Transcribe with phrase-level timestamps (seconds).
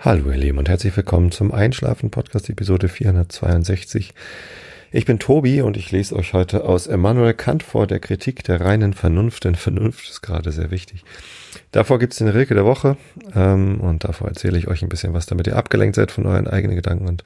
[0.00, 4.14] Hallo ihr Lieben und herzlich willkommen zum Einschlafen Podcast Episode 462.
[4.92, 8.60] Ich bin Tobi und ich lese euch heute aus Immanuel Kant vor der Kritik der
[8.60, 11.02] reinen Vernunft, denn Vernunft ist gerade sehr wichtig.
[11.72, 12.96] Davor gibt's den Rilke der Woche
[13.34, 16.46] ähm, und davor erzähle ich euch ein bisschen was, damit ihr abgelenkt seid von euren
[16.46, 17.24] eigenen Gedanken und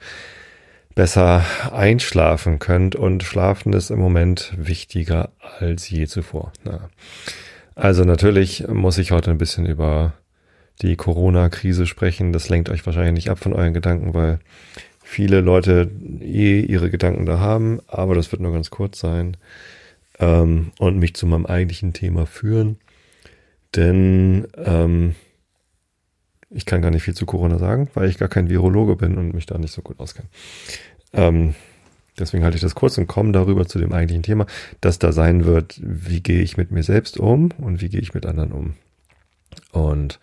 [0.95, 5.29] besser einschlafen könnt und Schlafen ist im Moment wichtiger
[5.59, 6.51] als je zuvor.
[6.63, 6.89] Na.
[7.75, 10.13] Also natürlich muss ich heute ein bisschen über
[10.81, 12.33] die Corona-Krise sprechen.
[12.33, 14.39] Das lenkt euch wahrscheinlich nicht ab von euren Gedanken, weil
[15.03, 15.91] viele Leute
[16.21, 19.37] eh ihre Gedanken da haben, aber das wird nur ganz kurz sein
[20.19, 22.77] ähm, und mich zu meinem eigentlichen Thema führen.
[23.75, 25.15] Denn ähm,
[26.49, 29.33] ich kann gar nicht viel zu Corona sagen, weil ich gar kein Virologe bin und
[29.33, 30.27] mich da nicht so gut auskenne.
[31.13, 31.55] Ähm,
[32.19, 34.45] deswegen halte ich das kurz und komme darüber zu dem eigentlichen Thema,
[34.81, 38.13] das da sein wird, wie gehe ich mit mir selbst um und wie gehe ich
[38.13, 38.75] mit anderen um.
[39.71, 40.19] Und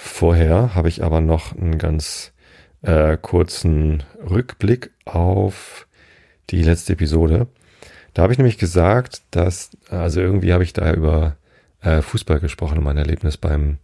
[0.00, 2.32] Vorher habe ich aber noch einen ganz
[2.82, 5.88] äh, kurzen Rückblick auf
[6.50, 7.48] die letzte Episode.
[8.14, 11.36] Da habe ich nämlich gesagt, dass, also irgendwie habe ich da über
[11.82, 13.78] äh, Fußball gesprochen, mein Erlebnis beim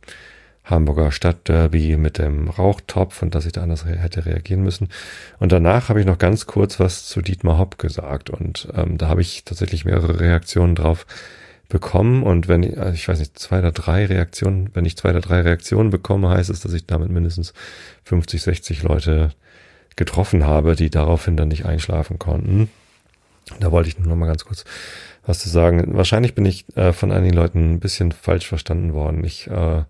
[0.62, 4.90] Hamburger Stadtderby mit dem Rauchtopf und dass ich da anders re hätte reagieren müssen.
[5.40, 9.08] Und danach habe ich noch ganz kurz was zu Dietmar Hopp gesagt und ähm, da
[9.08, 11.06] habe ich tatsächlich mehrere Reaktionen drauf
[11.74, 15.10] bekommen und wenn ich, also ich weiß nicht, zwei oder drei Reaktionen, wenn ich zwei
[15.10, 17.52] oder drei Reaktionen bekomme, heißt es, dass ich damit mindestens
[18.04, 19.30] 50, 60 Leute
[19.96, 22.70] getroffen habe, die daraufhin dann nicht einschlafen konnten.
[23.58, 24.64] Da wollte ich nur noch mal ganz kurz
[25.26, 25.96] was zu sagen.
[25.96, 29.24] Wahrscheinlich bin ich äh, von einigen Leuten ein bisschen falsch verstanden worden.
[29.24, 29.82] Ich äh,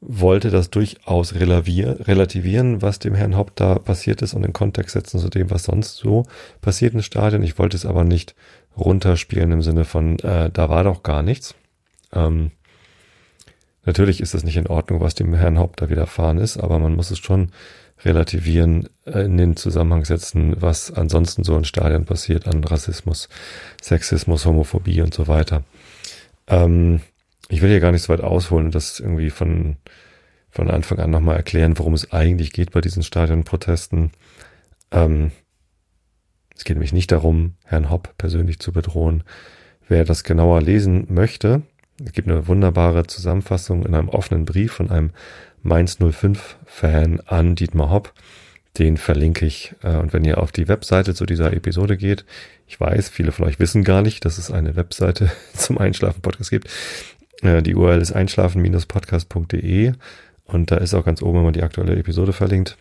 [0.00, 5.20] wollte das durchaus relativieren, was dem Herrn Haupt da passiert ist und in Kontext setzen
[5.20, 6.24] zu dem, was sonst so
[6.60, 7.44] passiert im Stadion.
[7.44, 8.34] Ich wollte es aber nicht
[8.76, 11.54] runterspielen im Sinne von, äh, da war doch gar nichts.
[12.12, 12.50] Ähm,
[13.84, 16.94] natürlich ist es nicht in Ordnung, was dem Herrn Haupt da widerfahren ist, aber man
[16.94, 17.50] muss es schon
[18.04, 23.28] relativieren, äh, in den Zusammenhang setzen, was ansonsten so in Stadien passiert an Rassismus,
[23.80, 25.62] Sexismus, Homophobie und so weiter.
[26.46, 27.00] Ähm,
[27.48, 29.76] ich will hier gar nicht so weit ausholen und das irgendwie von,
[30.50, 34.10] von Anfang an nochmal erklären, worum es eigentlich geht bei diesen Stadionprotesten.
[34.90, 35.30] Ähm,
[36.56, 39.24] es geht nämlich nicht darum, Herrn Hopp persönlich zu bedrohen.
[39.88, 41.62] Wer das genauer lesen möchte,
[42.04, 45.10] es gibt eine wunderbare Zusammenfassung in einem offenen Brief von einem
[45.62, 48.12] Mainz 05 Fan an Dietmar Hopp.
[48.78, 49.74] Den verlinke ich.
[49.82, 52.24] Äh, und wenn ihr auf die Webseite zu dieser Episode geht,
[52.66, 56.68] ich weiß, viele von euch wissen gar nicht, dass es eine Webseite zum Einschlafen-Podcast gibt.
[57.42, 59.92] Äh, die URL ist einschlafen-podcast.de
[60.46, 62.76] und da ist auch ganz oben immer die aktuelle Episode verlinkt.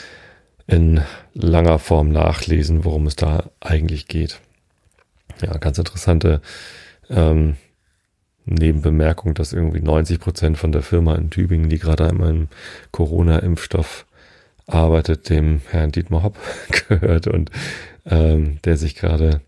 [0.66, 1.02] in
[1.34, 4.40] langer Form nachlesen, worum es da eigentlich geht.
[5.42, 6.40] Ja, ganz interessante
[7.08, 7.56] ähm,
[8.44, 12.48] Nebenbemerkung, dass irgendwie 90 Prozent von der Firma in Tübingen, die gerade an einem
[12.90, 14.06] Corona-Impfstoff
[14.66, 16.38] arbeitet, dem Herrn Dietmar Hopp
[16.88, 17.50] gehört und
[18.06, 19.40] ähm, der sich gerade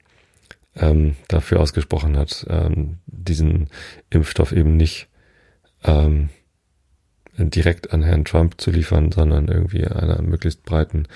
[0.76, 3.68] ähm, dafür ausgesprochen hat, ähm, diesen
[4.10, 5.08] Impfstoff eben nicht
[5.84, 6.30] ähm,
[7.36, 11.06] direkt an Herrn Trump zu liefern, sondern irgendwie einer möglichst breiten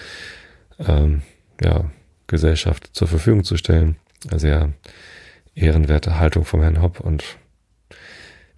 [0.79, 1.23] ähm,
[1.61, 1.91] ja,
[2.27, 3.97] Gesellschaft zur Verfügung zu stellen.
[4.31, 4.73] Sehr
[5.55, 7.39] ehrenwerte Haltung vom Herrn Hopp und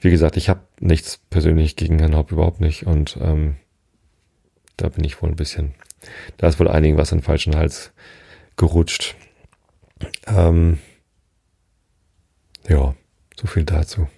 [0.01, 3.57] wie gesagt, ich habe nichts persönlich gegen Herrn Hopp überhaupt nicht und ähm,
[4.77, 5.75] da bin ich wohl ein bisschen,
[6.37, 7.93] da ist wohl einigen was in den falschen Hals
[8.57, 9.17] gerutscht.
[10.27, 10.79] Ähm,
[12.69, 12.95] ja,
[13.37, 14.09] so viel dazu.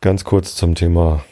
[0.00, 1.24] Ganz kurz zum Thema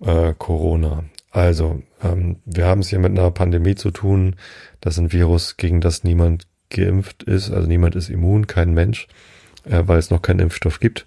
[0.00, 1.04] äh, Corona.
[1.30, 4.36] Also, ähm, wir haben es hier mit einer Pandemie zu tun.
[4.80, 7.50] Das ist ein Virus, gegen das niemand geimpft ist.
[7.50, 9.08] Also niemand ist immun, kein Mensch,
[9.64, 11.06] äh, weil es noch keinen Impfstoff gibt.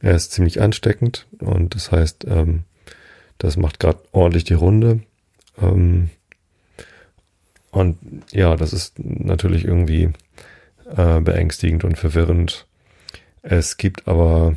[0.00, 2.64] Er ist ziemlich ansteckend und das heißt, ähm,
[3.38, 5.00] das macht gerade ordentlich die Runde.
[5.60, 6.10] Ähm,
[7.70, 7.98] und
[8.32, 10.10] ja, das ist natürlich irgendwie
[10.96, 12.66] äh, beängstigend und verwirrend.
[13.42, 14.56] Es gibt aber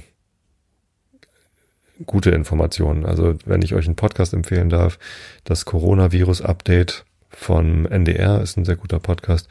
[2.05, 3.05] gute Informationen.
[3.05, 4.99] Also wenn ich euch einen Podcast empfehlen darf,
[5.43, 9.49] das Coronavirus-Update vom NDR ist ein sehr guter Podcast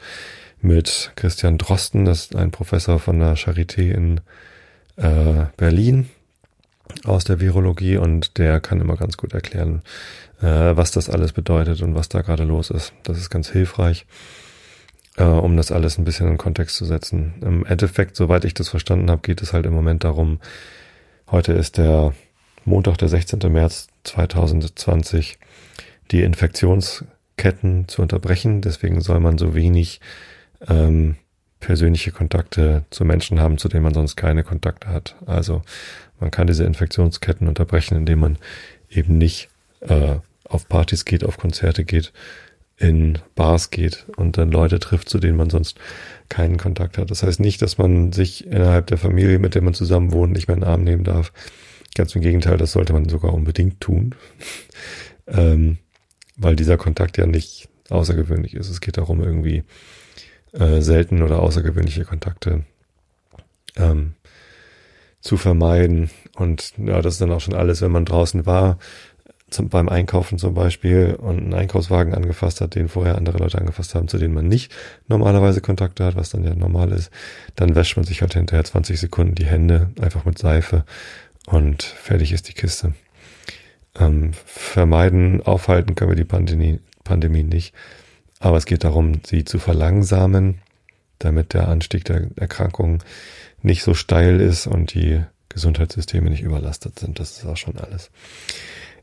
[0.61, 4.21] mit Christian Drosten, das ist ein Professor von der Charité in
[4.97, 6.09] äh, Berlin
[7.05, 9.83] aus der Virologie und der kann immer ganz gut erklären,
[10.41, 10.45] äh,
[10.75, 12.93] was das alles bedeutet und was da gerade los ist.
[13.03, 14.05] Das ist ganz hilfreich.
[15.19, 17.33] äh, um das alles ein bisschen in Kontext zu setzen.
[17.41, 20.39] Im Endeffekt, soweit ich das verstanden habe, geht es halt im Moment darum,
[21.29, 22.13] heute ist der
[22.65, 23.39] Montag, der 16.
[23.51, 25.37] März 2020,
[26.11, 28.61] die Infektionsketten zu unterbrechen.
[28.61, 29.99] Deswegen soll man so wenig
[30.67, 31.15] ähm,
[31.59, 35.15] persönliche Kontakte zu Menschen haben, zu denen man sonst keine Kontakte hat.
[35.25, 35.61] Also
[36.19, 38.37] man kann diese Infektionsketten unterbrechen, indem man
[38.89, 39.49] eben nicht
[39.81, 40.15] äh,
[40.45, 42.11] auf Partys geht, auf Konzerte geht,
[42.77, 45.77] in Bars geht und dann Leute trifft, zu denen man sonst
[46.29, 47.11] keinen Kontakt hat.
[47.11, 50.47] Das heißt nicht, dass man sich innerhalb der Familie, mit der man zusammen wohnt, nicht
[50.47, 51.33] mehr in den Arm nehmen darf.
[51.95, 54.15] Ganz im Gegenteil, das sollte man sogar unbedingt tun,
[55.27, 55.77] ähm,
[56.37, 58.69] weil dieser Kontakt ja nicht außergewöhnlich ist.
[58.69, 59.63] Es geht darum, irgendwie
[60.53, 62.63] äh, selten oder außergewöhnliche Kontakte
[63.75, 64.15] ähm,
[65.21, 66.09] zu vermeiden.
[66.35, 68.77] Und ja, das ist dann auch schon alles, wenn man draußen war,
[69.49, 73.95] zum, beim Einkaufen zum Beispiel und einen Einkaufswagen angefasst hat, den vorher andere Leute angefasst
[73.95, 74.71] haben, zu denen man nicht
[75.07, 77.11] normalerweise Kontakte hat, was dann ja normal ist,
[77.55, 80.85] dann wäscht man sich halt hinterher 20 Sekunden die Hände einfach mit Seife
[81.47, 82.93] und fertig ist die Kiste.
[83.99, 87.73] Ähm, vermeiden, aufhalten können wir die Pandemie, Pandemie nicht.
[88.39, 90.59] Aber es geht darum, sie zu verlangsamen,
[91.19, 93.03] damit der Anstieg der Erkrankungen
[93.61, 97.19] nicht so steil ist und die Gesundheitssysteme nicht überlastet sind.
[97.19, 98.11] Das ist auch schon alles.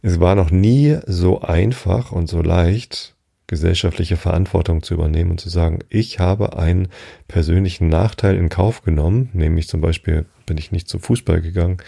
[0.03, 3.15] Es war noch nie so einfach und so leicht,
[3.47, 6.89] gesellschaftliche Verantwortung zu übernehmen und zu sagen, ich habe einen
[7.29, 11.79] persönlichen Nachteil in Kauf genommen, nämlich zum Beispiel bin ich nicht zum Fußball gegangen,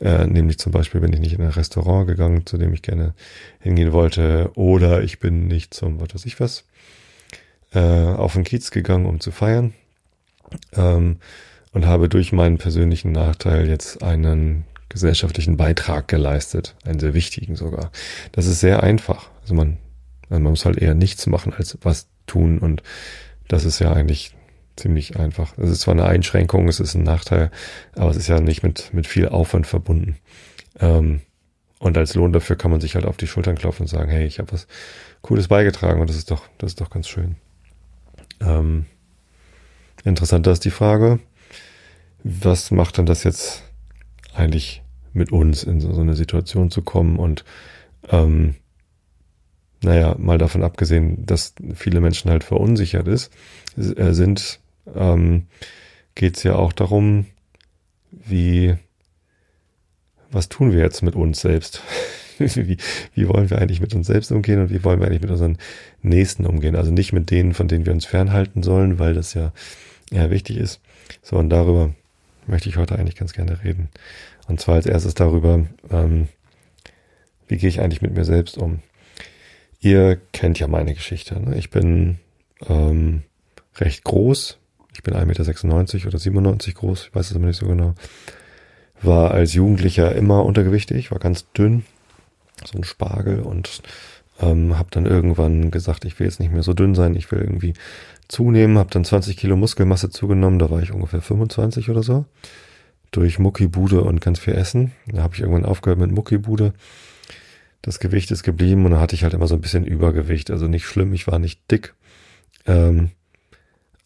[0.00, 3.14] äh, nämlich zum Beispiel bin ich nicht in ein Restaurant gegangen, zu dem ich gerne
[3.60, 6.64] hingehen wollte, oder ich bin nicht zum, was weiß ich was,
[7.72, 9.74] äh, auf den Kiez gegangen, um zu feiern,
[10.74, 11.18] ähm,
[11.72, 17.92] und habe durch meinen persönlichen Nachteil jetzt einen gesellschaftlichen Beitrag geleistet, einen sehr wichtigen sogar.
[18.32, 19.30] Das ist sehr einfach.
[19.42, 19.78] Also man,
[20.28, 22.82] also man muss halt eher nichts machen als was tun und
[23.48, 24.34] das ist ja eigentlich
[24.76, 25.56] ziemlich einfach.
[25.58, 27.50] Es ist zwar eine Einschränkung, es ist ein Nachteil,
[27.94, 30.16] aber es ist ja nicht mit, mit viel Aufwand verbunden.
[30.78, 31.20] Ähm,
[31.78, 34.26] und als Lohn dafür kann man sich halt auf die Schultern klopfen und sagen, hey,
[34.26, 34.66] ich habe was
[35.22, 37.36] Cooles beigetragen und das ist doch, das ist doch ganz schön.
[38.40, 38.86] Ähm,
[40.04, 41.20] interessanter ist die Frage,
[42.22, 43.62] was macht denn das jetzt
[44.34, 44.82] eigentlich
[45.12, 47.44] mit uns in so, so eine Situation zu kommen und
[48.08, 48.54] ähm,
[49.82, 53.32] naja, mal davon abgesehen, dass viele Menschen halt verunsichert ist,
[53.76, 54.60] äh, sind,
[54.94, 55.46] ähm,
[56.14, 57.26] geht es ja auch darum,
[58.10, 58.76] wie,
[60.30, 61.82] was tun wir jetzt mit uns selbst?
[62.56, 62.76] wie,
[63.14, 65.58] wie wollen wir eigentlich mit uns selbst umgehen und wie wollen wir eigentlich mit unseren
[66.02, 66.76] Nächsten umgehen?
[66.76, 69.52] Also nicht mit denen, von denen wir uns fernhalten sollen, weil das ja,
[70.10, 70.80] ja wichtig ist,
[71.22, 71.94] sondern darüber
[72.46, 73.88] möchte ich heute eigentlich ganz gerne reden.
[74.48, 76.28] Und zwar als erstes darüber, ähm,
[77.46, 78.80] wie gehe ich eigentlich mit mir selbst um?
[79.80, 81.40] Ihr kennt ja meine Geschichte.
[81.40, 81.56] Ne?
[81.56, 82.18] Ich bin
[82.68, 83.22] ähm,
[83.76, 84.58] recht groß.
[84.94, 87.94] Ich bin 1,96 Meter oder 97 groß, ich weiß es aber nicht so genau.
[89.00, 91.84] War als Jugendlicher immer untergewichtig, war ganz dünn,
[92.64, 93.82] so ein Spargel und
[94.40, 97.40] ähm, habe dann irgendwann gesagt, ich will jetzt nicht mehr so dünn sein, ich will
[97.40, 97.74] irgendwie
[98.28, 102.24] zunehmen, habe dann 20 Kilo Muskelmasse zugenommen, da war ich ungefähr 25 oder so,
[103.10, 104.92] durch Muckibude und ganz viel Essen.
[105.06, 106.72] Da habe ich irgendwann aufgehört mit Muckibude.
[107.82, 110.50] Das Gewicht ist geblieben und da hatte ich halt immer so ein bisschen Übergewicht.
[110.50, 111.94] Also nicht schlimm, ich war nicht dick.
[112.66, 113.10] Ähm,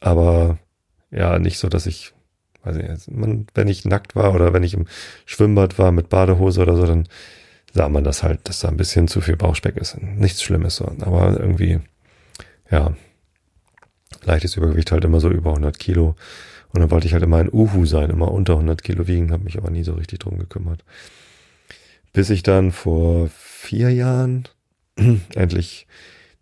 [0.01, 0.59] aber
[1.11, 2.13] ja, nicht so, dass ich,
[2.63, 4.87] weiß ich, man, wenn ich nackt war oder wenn ich im
[5.27, 7.09] Schwimmbad war mit Badehose oder so, dann
[7.75, 10.01] sah man das halt, dass da ein bisschen zu viel Bauchspeck ist.
[10.01, 10.87] Nichts Schlimmes so.
[11.01, 11.81] Aber irgendwie,
[12.71, 12.95] ja,
[14.23, 16.15] leichtes Übergewicht halt immer so über 100 Kilo.
[16.73, 19.45] Und dann wollte ich halt immer ein Uhu sein, immer unter 100 Kilo wiegen, habe
[19.45, 20.85] mich aber nie so richtig drum gekümmert.
[22.13, 24.49] Bis ich dann vor vier Jahren
[25.35, 25.87] endlich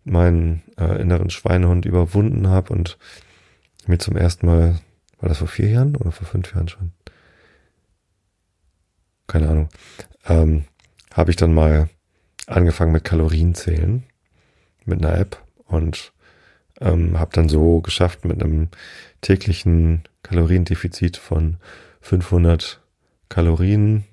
[0.03, 2.97] meinen äh, inneren Schweinehund überwunden habe und
[3.87, 4.79] mir zum ersten Mal,
[5.19, 6.91] war das vor vier Jahren oder vor fünf Jahren schon?
[9.27, 9.69] Keine Ahnung.
[10.27, 10.65] Ähm,
[11.13, 11.89] habe ich dann mal
[12.47, 14.03] angefangen mit Kalorienzählen
[14.85, 16.11] mit einer App und
[16.81, 18.67] ähm, habe dann so geschafft mit einem
[19.21, 21.57] täglichen Kaloriendefizit von
[22.01, 22.81] 500
[23.29, 24.03] Kalorien.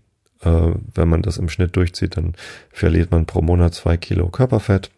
[0.43, 2.35] Äh, wenn man das im Schnitt durchzieht, dann
[2.71, 4.91] verliert man pro Monat zwei Kilo Körperfett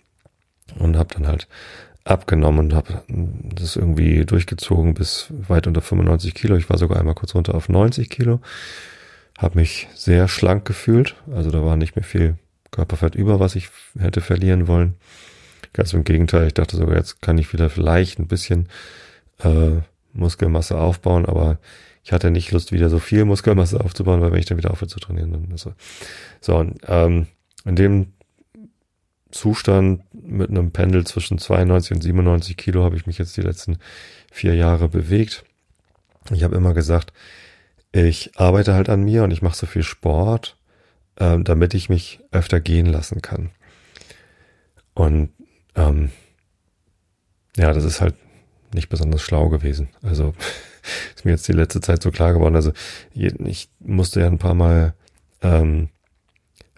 [0.79, 1.49] und habe dann halt
[2.05, 3.03] abgenommen und habe
[3.55, 6.57] das irgendwie durchgezogen bis weit unter 95 Kilo.
[6.57, 8.41] Ich war sogar einmal kurz runter auf 90 Kilo.
[9.43, 11.17] Habe mich sehr schlank gefühlt.
[11.35, 12.37] Also da war nicht mehr viel
[12.71, 14.95] Körperfett über, was ich hätte verlieren wollen.
[15.73, 18.69] Ganz im Gegenteil, ich dachte sogar, jetzt kann ich wieder vielleicht ein bisschen
[19.43, 19.81] äh,
[20.13, 21.59] Muskelmasse aufbauen, aber
[22.05, 24.89] ich hatte nicht Lust, wieder so viel Muskelmasse aufzubauen, weil wenn ich dann wieder aufhöre
[24.89, 25.73] zu trainieren, dann ist so.
[26.41, 27.27] So, und ähm,
[27.65, 28.13] in dem
[29.33, 33.79] Zustand mit einem Pendel zwischen 92 und 97 Kilo habe ich mich jetzt die letzten
[34.31, 35.45] vier Jahre bewegt.
[36.31, 37.13] Ich habe immer gesagt,
[37.93, 40.57] ich arbeite halt an mir und ich mache so viel Sport,
[41.17, 43.51] äh, damit ich mich öfter gehen lassen kann.
[44.95, 45.31] Und
[45.75, 46.11] ähm,
[47.57, 48.15] ja, das ist halt
[48.75, 49.89] nicht besonders schlau gewesen.
[50.03, 50.35] Also
[51.15, 52.57] ist mir jetzt die letzte Zeit so klar geworden.
[52.57, 52.73] Also
[53.15, 54.95] ich musste ja ein paar Mal
[55.43, 55.89] ähm,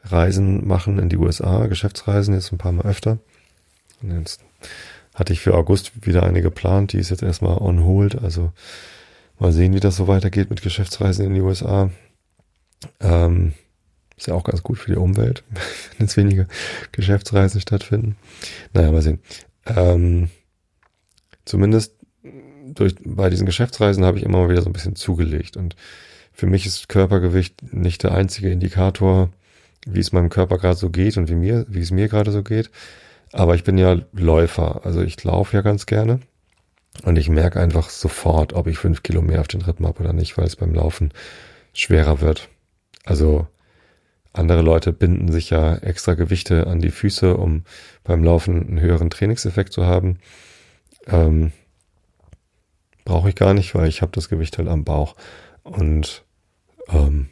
[0.04, 3.18] Reisen machen in die USA, Geschäftsreisen jetzt ein paar Mal öfter.
[4.02, 4.42] Und jetzt
[5.14, 8.20] hatte ich für August wieder eine geplant, die ist jetzt erstmal on hold.
[8.22, 8.52] Also
[9.38, 11.90] mal sehen, wie das so weitergeht mit Geschäftsreisen in die USA.
[13.00, 13.54] Ähm,
[14.16, 16.46] ist ja auch ganz gut für die Umwelt, wenn jetzt weniger
[16.92, 18.16] Geschäftsreisen stattfinden.
[18.72, 19.20] Naja, mal sehen.
[19.66, 20.30] Ähm,
[21.44, 21.94] zumindest
[22.64, 25.56] durch, bei diesen Geschäftsreisen habe ich immer mal wieder so ein bisschen zugelegt.
[25.56, 25.76] Und
[26.32, 29.30] für mich ist Körpergewicht nicht der einzige Indikator,
[29.86, 32.42] wie es meinem Körper gerade so geht und wie mir, wie es mir gerade so
[32.42, 32.70] geht.
[33.32, 36.20] Aber ich bin ja Läufer, also ich laufe ja ganz gerne.
[37.02, 40.12] Und ich merke einfach sofort, ob ich fünf Kilo mehr auf den Rippen habe oder
[40.12, 41.12] nicht, weil es beim Laufen
[41.72, 42.48] schwerer wird.
[43.04, 43.46] Also
[44.32, 47.64] andere Leute binden sich ja extra Gewichte an die Füße, um
[48.04, 50.18] beim Laufen einen höheren Trainingseffekt zu haben.
[51.06, 51.52] Ähm,
[53.04, 55.14] Brauche ich gar nicht, weil ich habe das Gewicht halt am Bauch.
[55.62, 56.24] Und
[56.88, 57.28] ähm,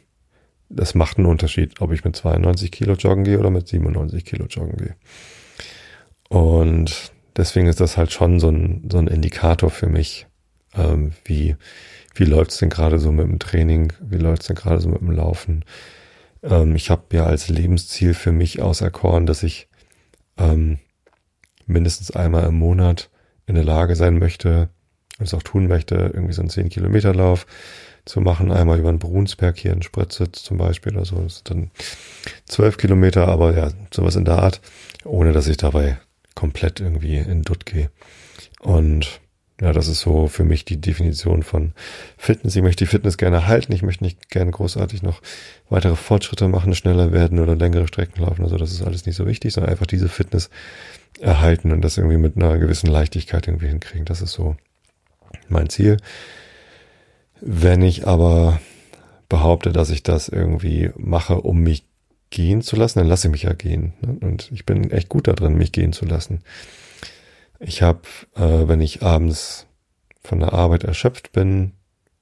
[0.69, 4.45] das macht einen Unterschied, ob ich mit 92 Kilo joggen gehe oder mit 97 Kilo
[4.45, 4.95] joggen gehe.
[6.29, 10.27] Und deswegen ist das halt schon so ein, so ein Indikator für mich,
[10.75, 11.55] ähm, wie,
[12.15, 15.11] wie läuft's denn gerade so mit dem Training, wie läuft's denn gerade so mit dem
[15.11, 15.65] Laufen.
[16.43, 19.67] Ähm, ich habe ja als Lebensziel für mich auserkoren, dass ich
[20.37, 20.79] ähm,
[21.65, 23.09] mindestens einmal im Monat
[23.45, 24.69] in der Lage sein möchte,
[25.19, 27.45] und es auch tun möchte, irgendwie so einen 10 Kilometer Lauf
[28.05, 31.17] zu machen, einmal über den Brunsberg hier in Spritzitz zum Beispiel oder so.
[31.17, 31.71] Das sind dann
[32.47, 34.61] 12 Kilometer, aber ja, sowas in der Art,
[35.05, 35.99] ohne dass ich dabei
[36.35, 37.89] komplett irgendwie in Dutt gehe.
[38.59, 39.21] Und
[39.61, 41.73] ja, das ist so für mich die Definition von
[42.17, 42.55] Fitness.
[42.55, 43.71] Ich möchte die Fitness gerne halten.
[43.71, 45.21] Ich möchte nicht gerne großartig noch
[45.69, 48.43] weitere Fortschritte machen, schneller werden oder längere Strecken laufen.
[48.43, 50.49] Also das ist alles nicht so wichtig, sondern einfach diese Fitness
[51.19, 54.05] erhalten und das irgendwie mit einer gewissen Leichtigkeit irgendwie hinkriegen.
[54.05, 54.55] Das ist so
[55.49, 55.97] mein Ziel.
[57.39, 58.59] Wenn ich aber
[59.29, 61.85] behaupte, dass ich das irgendwie mache, um mich
[62.33, 63.93] gehen zu lassen, dann lasse ich mich ja gehen.
[64.01, 64.17] Ne?
[64.19, 66.41] Und ich bin echt gut da drin, mich gehen zu lassen.
[67.59, 68.01] Ich habe,
[68.35, 69.67] äh, wenn ich abends
[70.23, 71.73] von der Arbeit erschöpft bin,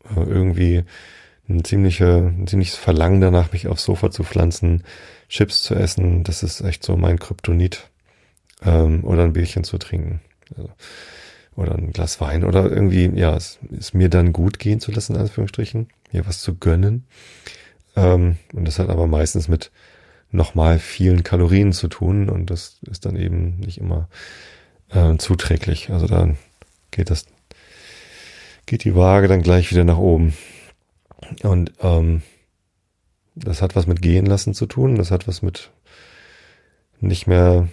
[0.04, 0.84] äh, irgendwie
[1.48, 4.84] ein, ziemliche, ein ziemliches Verlangen danach, mich aufs Sofa zu pflanzen,
[5.30, 6.26] Chips zu essen.
[6.26, 7.90] Das ist echt so mein Kryptonit.
[8.64, 10.20] Ähm, oder ein Bierchen zu trinken.
[10.58, 10.70] Also,
[11.56, 15.16] oder ein Glas Wein oder irgendwie, ja, es ist mir dann gut gehen zu lassen,
[15.16, 17.06] in Anführungsstrichen, mir was zu gönnen.
[17.96, 19.72] Ähm, und das hat aber meistens mit
[20.32, 24.08] nochmal vielen Kalorien zu tun und das ist dann eben nicht immer
[24.90, 25.90] äh, zuträglich.
[25.90, 26.38] Also dann
[26.92, 27.26] geht das,
[28.66, 30.34] geht die Waage dann gleich wieder nach oben.
[31.44, 32.22] Und ähm,
[33.36, 35.72] das hat was mit gehen lassen zu tun, das hat was mit
[37.00, 37.68] nicht mehr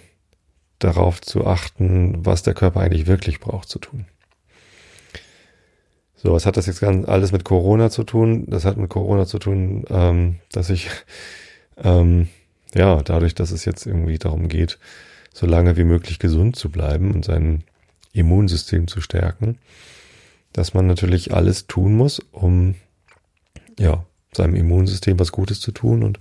[0.79, 4.05] darauf zu achten, was der Körper eigentlich wirklich braucht zu tun.
[6.15, 8.45] So, was hat das jetzt ganz alles mit Corona zu tun?
[8.47, 10.89] Das hat mit Corona zu tun, ähm, dass ich
[11.77, 12.27] ähm,
[12.75, 14.79] ja dadurch, dass es jetzt irgendwie darum geht,
[15.33, 17.63] so lange wie möglich gesund zu bleiben und sein
[18.13, 19.57] Immunsystem zu stärken,
[20.53, 22.75] dass man natürlich alles tun muss, um
[23.77, 26.19] ja seinem Immunsystem was Gutes zu tun und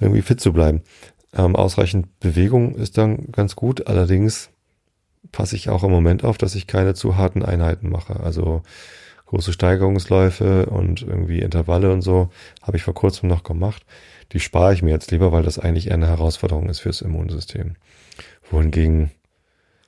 [0.00, 0.82] irgendwie fit zu bleiben.
[1.34, 3.86] Ähm, ausreichend Bewegung ist dann ganz gut.
[3.86, 4.50] Allerdings
[5.32, 8.20] passe ich auch im Moment auf, dass ich keine zu harten Einheiten mache.
[8.20, 8.62] Also
[9.26, 12.30] große Steigerungsläufe und irgendwie Intervalle und so
[12.62, 13.84] habe ich vor kurzem noch gemacht.
[14.32, 17.76] Die spare ich mir jetzt lieber, weil das eigentlich eher eine Herausforderung ist fürs Immunsystem.
[18.50, 19.10] Wohingegen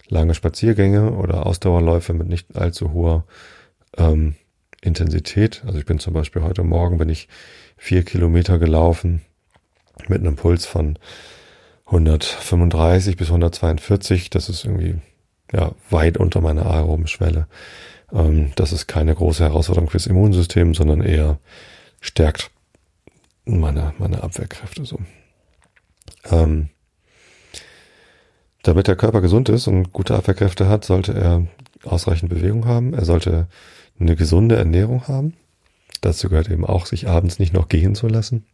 [0.09, 3.25] lange Spaziergänge oder Ausdauerläufe mit nicht allzu hoher
[3.97, 4.37] ähm,
[4.81, 5.63] Intensität.
[5.67, 7.29] Also ich bin zum Beispiel heute Morgen bin ich
[7.77, 9.23] vier Kilometer gelaufen
[10.09, 10.99] mit einem Puls von
[11.87, 14.31] 135 bis 142.
[14.31, 14.97] Das ist irgendwie
[15.53, 17.47] ja weit unter meiner aeroben Schwelle.
[18.13, 21.39] Ähm, das ist keine große Herausforderung fürs Immunsystem, sondern eher
[22.01, 22.51] stärkt
[23.47, 24.99] meine, meine Abwehrkräfte so.
[26.31, 26.69] Ähm,
[28.63, 31.47] damit der Körper gesund ist und gute Abwehrkräfte hat, sollte er
[31.85, 32.95] ausreichend Bewegung haben.
[32.95, 33.47] Er sollte
[33.99, 35.35] eine gesunde Ernährung haben.
[36.01, 38.45] Dazu gehört eben auch, sich abends nicht noch gehen zu lassen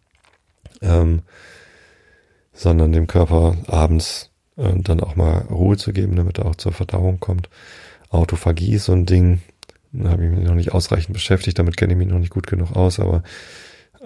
[0.82, 1.22] ähm,
[2.52, 6.72] sondern dem Körper abends äh, dann auch mal Ruhe zu geben, damit er auch zur
[6.72, 7.48] Verdauung kommt.
[8.10, 9.40] Autophagie ist so ein Ding,
[9.92, 12.46] da habe ich mich noch nicht ausreichend beschäftigt, damit kenne ich mich noch nicht gut
[12.46, 13.22] genug aus, aber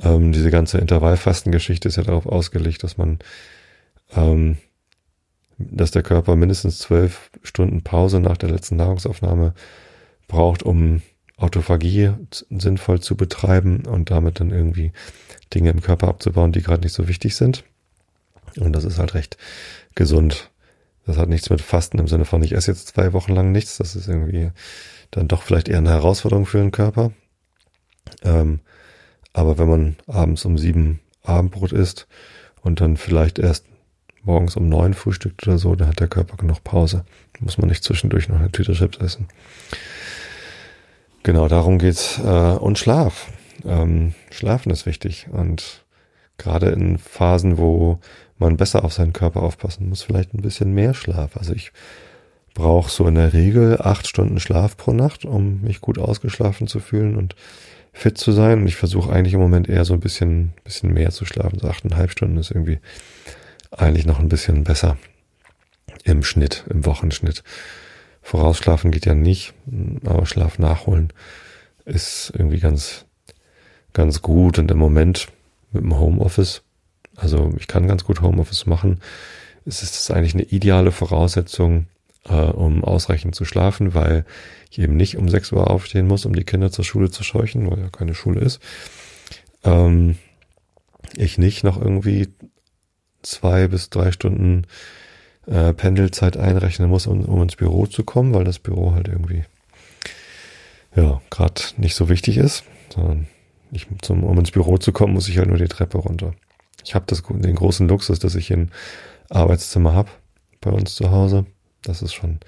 [0.03, 3.19] ähm, diese ganze Intervallfastengeschichte ist ja darauf ausgelegt, dass man
[4.15, 4.59] ähm,
[5.59, 9.55] dass der Körper mindestens zwölf Stunden Pause nach der letzten Nahrungsaufnahme
[10.29, 11.03] braucht, um
[11.39, 12.13] Autophagie
[12.51, 14.93] sinnvoll zu betreiben und damit dann irgendwie
[15.55, 17.65] Dinge im Körper abzubauen, die gerade nicht so wichtig sind.
[18.59, 19.37] Und das ist halt recht
[19.95, 20.51] gesund.
[21.07, 23.77] Das hat nichts mit Fasten im Sinne von, ich esse jetzt zwei Wochen lang nichts.
[23.77, 24.51] Das ist irgendwie
[25.11, 27.13] dann doch vielleicht eher eine Herausforderung für den Körper.
[28.23, 28.61] Ähm,
[29.37, 32.09] aber wenn man abends um sieben Abendbrot isst
[32.63, 33.67] und dann vielleicht erst
[34.23, 37.05] morgens um neun frühstückt oder so, dann hat der Körper genug Pause.
[37.41, 39.29] Muss man nicht zwischendurch noch eine Tüte Chips essen.
[41.23, 42.19] Genau, darum geht's.
[42.19, 43.31] Äh, und Schlaf.
[43.67, 45.27] Ähm, Schlafen ist wichtig.
[45.31, 45.85] Und
[46.39, 48.01] gerade in Phasen, wo
[48.39, 51.37] man besser auf seinen Körper aufpassen muss, vielleicht ein bisschen mehr Schlaf.
[51.37, 51.73] Also ich
[52.55, 56.81] brauche so in der Regel acht Stunden Schlaf pro Nacht, um mich gut ausgeschlafen zu
[56.81, 57.37] fühlen und
[57.97, 58.61] fit zu sein.
[58.61, 61.59] Und ich versuche eigentlich im Moment eher so ein bisschen, bisschen mehr zu schlafen.
[61.59, 62.79] So achteinhalb Stunden ist irgendwie
[63.71, 64.99] eigentlich noch ein bisschen besser
[66.05, 67.43] im Schnitt, im Wochenschnitt.
[68.21, 69.55] Vorausschlafen geht ja nicht,
[70.05, 71.13] aber Schlaf nachholen
[71.87, 73.07] ist irgendwie ganz,
[73.95, 74.59] ganz gut.
[74.59, 75.29] Und im Moment
[75.73, 76.63] mit dem Homeoffice,
[77.17, 79.01] also ich kann ganz gut Homeoffice machen,
[79.65, 81.87] ist es eigentlich eine ideale Voraussetzung,
[82.29, 84.27] äh, um ausreichend zu schlafen, weil
[84.71, 87.71] ich eben nicht um 6 Uhr aufstehen muss, um die Kinder zur Schule zu scheuchen,
[87.71, 88.61] weil ja keine Schule ist.
[89.65, 90.17] Ähm,
[91.17, 92.29] ich nicht noch irgendwie
[93.23, 94.67] zwei bis drei Stunden
[95.47, 99.45] äh, Pendelzeit einrechnen muss, um, um ins Büro zu kommen, weil das Büro halt irgendwie
[100.95, 103.27] ja gerade nicht so wichtig ist, sondern
[103.73, 106.35] ich, zum, um ins Büro zu kommen, muss ich halt nur die Treppe runter.
[106.85, 108.71] Ich habe den großen Luxus, dass ich ein
[109.29, 110.09] Arbeitszimmer habe
[110.61, 111.47] bei uns zu Hause.
[111.83, 112.39] Das ist schon,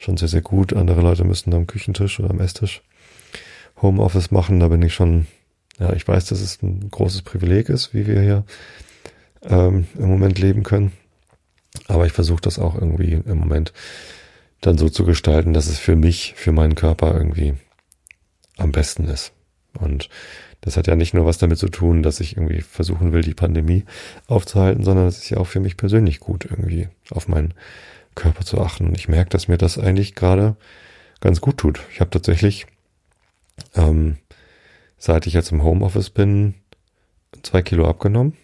[0.00, 0.72] schon sehr, sehr gut.
[0.72, 2.82] Andere Leute müssen am Küchentisch oder am Esstisch
[3.80, 4.58] Homeoffice machen.
[4.58, 5.26] Da bin ich schon,
[5.78, 8.44] ja, ich weiß, dass es ein großes Privileg ist, wie wir hier
[9.42, 10.92] ähm, im Moment leben können.
[11.86, 13.72] Aber ich versuche das auch irgendwie im Moment
[14.60, 17.54] dann so zu gestalten, dass es für mich, für meinen Körper irgendwie
[18.56, 19.32] am besten ist.
[19.78, 20.08] Und
[20.62, 23.34] das hat ja nicht nur was damit zu tun, dass ich irgendwie versuchen will, die
[23.34, 23.84] Pandemie
[24.26, 27.54] aufzuhalten, sondern es ist ja auch für mich persönlich gut, irgendwie auf meinen
[28.14, 28.94] Körper zu achten.
[28.94, 30.56] Ich merke, dass mir das eigentlich gerade
[31.20, 31.80] ganz gut tut.
[31.92, 32.66] Ich habe tatsächlich,
[33.74, 34.18] ähm,
[34.98, 36.54] seit ich jetzt im Homeoffice bin,
[37.42, 38.36] zwei Kilo abgenommen.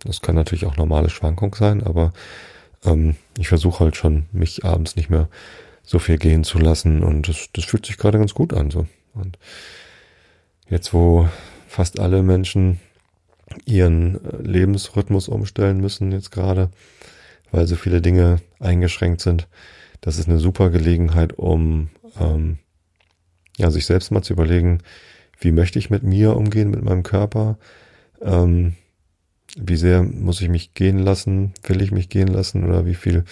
[0.00, 2.12] Das kann natürlich auch normale Schwankung sein, aber
[2.84, 5.28] ähm, ich versuche halt schon, mich abends nicht mehr
[5.82, 8.70] so viel gehen zu lassen und das, das fühlt sich gerade ganz gut an.
[8.70, 8.86] So.
[9.14, 9.38] Und
[10.68, 11.28] jetzt, wo
[11.68, 12.80] fast alle Menschen
[13.64, 16.70] ihren äh, Lebensrhythmus umstellen müssen jetzt gerade,
[17.52, 19.48] weil so viele Dinge eingeschränkt sind.
[20.00, 21.88] Das ist eine super Gelegenheit, um
[22.20, 22.58] ähm,
[23.56, 24.80] ja, sich selbst mal zu überlegen,
[25.40, 27.58] wie möchte ich mit mir umgehen, mit meinem Körper?
[28.22, 28.74] Ähm,
[29.56, 31.52] wie sehr muss ich mich gehen lassen?
[31.64, 32.64] Will ich mich gehen lassen?
[32.64, 33.24] Oder wie viel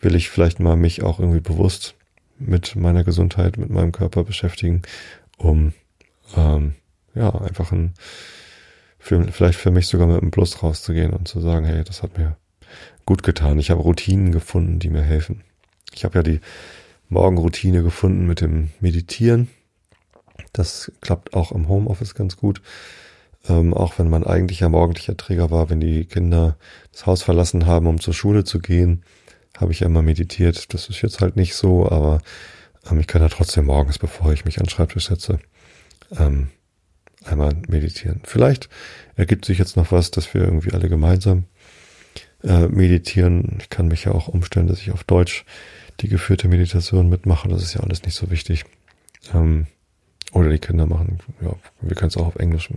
[0.00, 1.94] will ich vielleicht mal mich auch irgendwie bewusst
[2.38, 4.82] mit meiner Gesundheit, mit meinem Körper beschäftigen,
[5.36, 5.72] um
[6.36, 6.74] ähm,
[7.14, 7.94] ja, einfach ein,
[8.98, 12.16] für, vielleicht für mich sogar mit einem Plus rauszugehen und zu sagen, hey, das hat
[12.18, 12.36] mir
[13.08, 13.58] gut getan.
[13.58, 15.40] Ich habe Routinen gefunden, die mir helfen.
[15.94, 16.40] Ich habe ja die
[17.08, 19.48] Morgenroutine gefunden mit dem Meditieren.
[20.52, 22.60] Das klappt auch im Homeoffice ganz gut.
[23.48, 26.58] Ähm, auch wenn mein eigentlicher morgendlicher Träger war, wenn die Kinder
[26.92, 29.04] das Haus verlassen haben, um zur Schule zu gehen,
[29.56, 30.74] habe ich ja immer meditiert.
[30.74, 32.20] Das ist jetzt halt nicht so, aber
[32.90, 35.38] ähm, ich kann ja trotzdem morgens, bevor ich mich an den Schreibtisch setze,
[36.18, 36.50] ähm,
[37.24, 38.20] einmal meditieren.
[38.24, 38.68] Vielleicht
[39.16, 41.44] ergibt sich jetzt noch was, dass wir irgendwie alle gemeinsam
[42.42, 43.58] äh, meditieren.
[43.60, 45.44] Ich kann mich ja auch umstellen, dass ich auf Deutsch
[46.00, 47.48] die geführte Meditation mitmache.
[47.48, 48.64] Das ist ja alles nicht so wichtig.
[49.34, 49.66] Ähm,
[50.32, 52.68] oder die Kinder machen, ja, wir können es auch auf Englisch.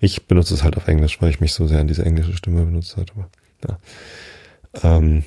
[0.00, 2.64] Ich benutze es halt auf Englisch, weil ich mich so sehr an diese englische Stimme
[2.64, 3.12] benutzt habe.
[3.12, 3.30] Aber,
[3.68, 4.96] ja.
[4.96, 5.24] Ähm,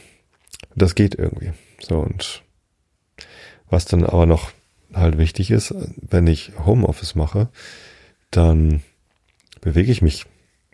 [0.75, 1.51] das geht irgendwie.
[1.79, 2.43] So und
[3.69, 4.51] was dann aber noch
[4.93, 7.49] halt wichtig ist, wenn ich Homeoffice mache,
[8.31, 8.81] dann
[9.61, 10.25] bewege ich mich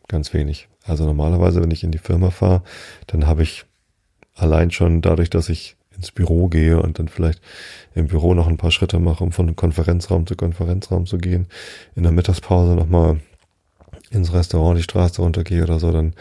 [0.08, 0.68] ganz wenig.
[0.88, 2.63] Also normalerweise, wenn ich in die Firma fahre,
[3.08, 3.65] dann habe ich
[4.36, 7.41] allein schon dadurch, dass ich ins Büro gehe und dann vielleicht
[7.95, 11.47] im Büro noch ein paar Schritte mache, um von Konferenzraum zu Konferenzraum zu gehen,
[11.95, 13.19] in der Mittagspause nochmal
[14.12, 16.13] ins Restaurant die Straße runtergehe oder so, dann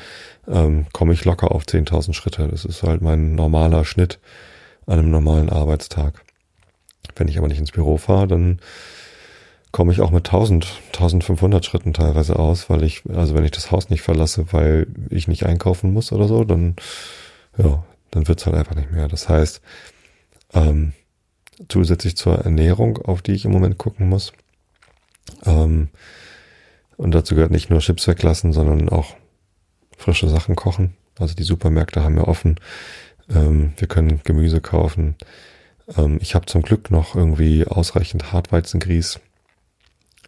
[0.48, 2.48] ähm, komme ich locker auf 10.000 Schritte.
[2.48, 4.18] Das ist halt mein normaler Schnitt
[4.86, 6.22] an einem normalen Arbeitstag.
[7.14, 8.60] Wenn ich aber nicht ins Büro fahre, dann
[9.76, 13.70] komme ich auch mit 1000, 1500 Schritten teilweise aus, weil ich, also wenn ich das
[13.70, 16.76] Haus nicht verlasse, weil ich nicht einkaufen muss oder so, dann,
[17.58, 19.06] ja, dann wird's halt einfach nicht mehr.
[19.06, 19.60] Das heißt,
[20.54, 20.94] ähm,
[21.68, 24.32] zusätzlich zur Ernährung, auf die ich im Moment gucken muss,
[25.44, 25.90] ähm,
[26.96, 29.14] und dazu gehört nicht nur Chips weglassen, sondern auch
[29.98, 30.96] frische Sachen kochen.
[31.18, 32.56] Also die Supermärkte haben ja offen.
[33.28, 35.16] Ähm, wir können Gemüse kaufen.
[35.98, 39.20] Ähm, ich habe zum Glück noch irgendwie ausreichend Hartweizengrieß,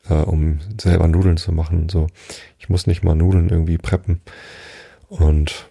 [0.08, 2.06] äh, um selber Nudeln zu machen so.
[2.58, 4.20] Ich muss nicht mal Nudeln irgendwie preppen.
[5.08, 5.68] Und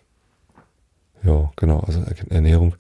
[1.24, 2.76] ja, genau, also Ernährung,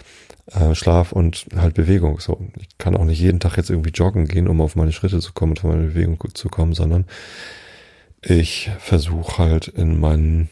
[0.52, 2.20] äh, Schlaf und halt Bewegung.
[2.20, 5.20] So, ich kann auch nicht jeden Tag jetzt irgendwie joggen gehen, um auf meine Schritte
[5.20, 7.06] zu kommen und von meiner Bewegung zu kommen, sondern
[8.22, 10.50] ich versuche halt in meinen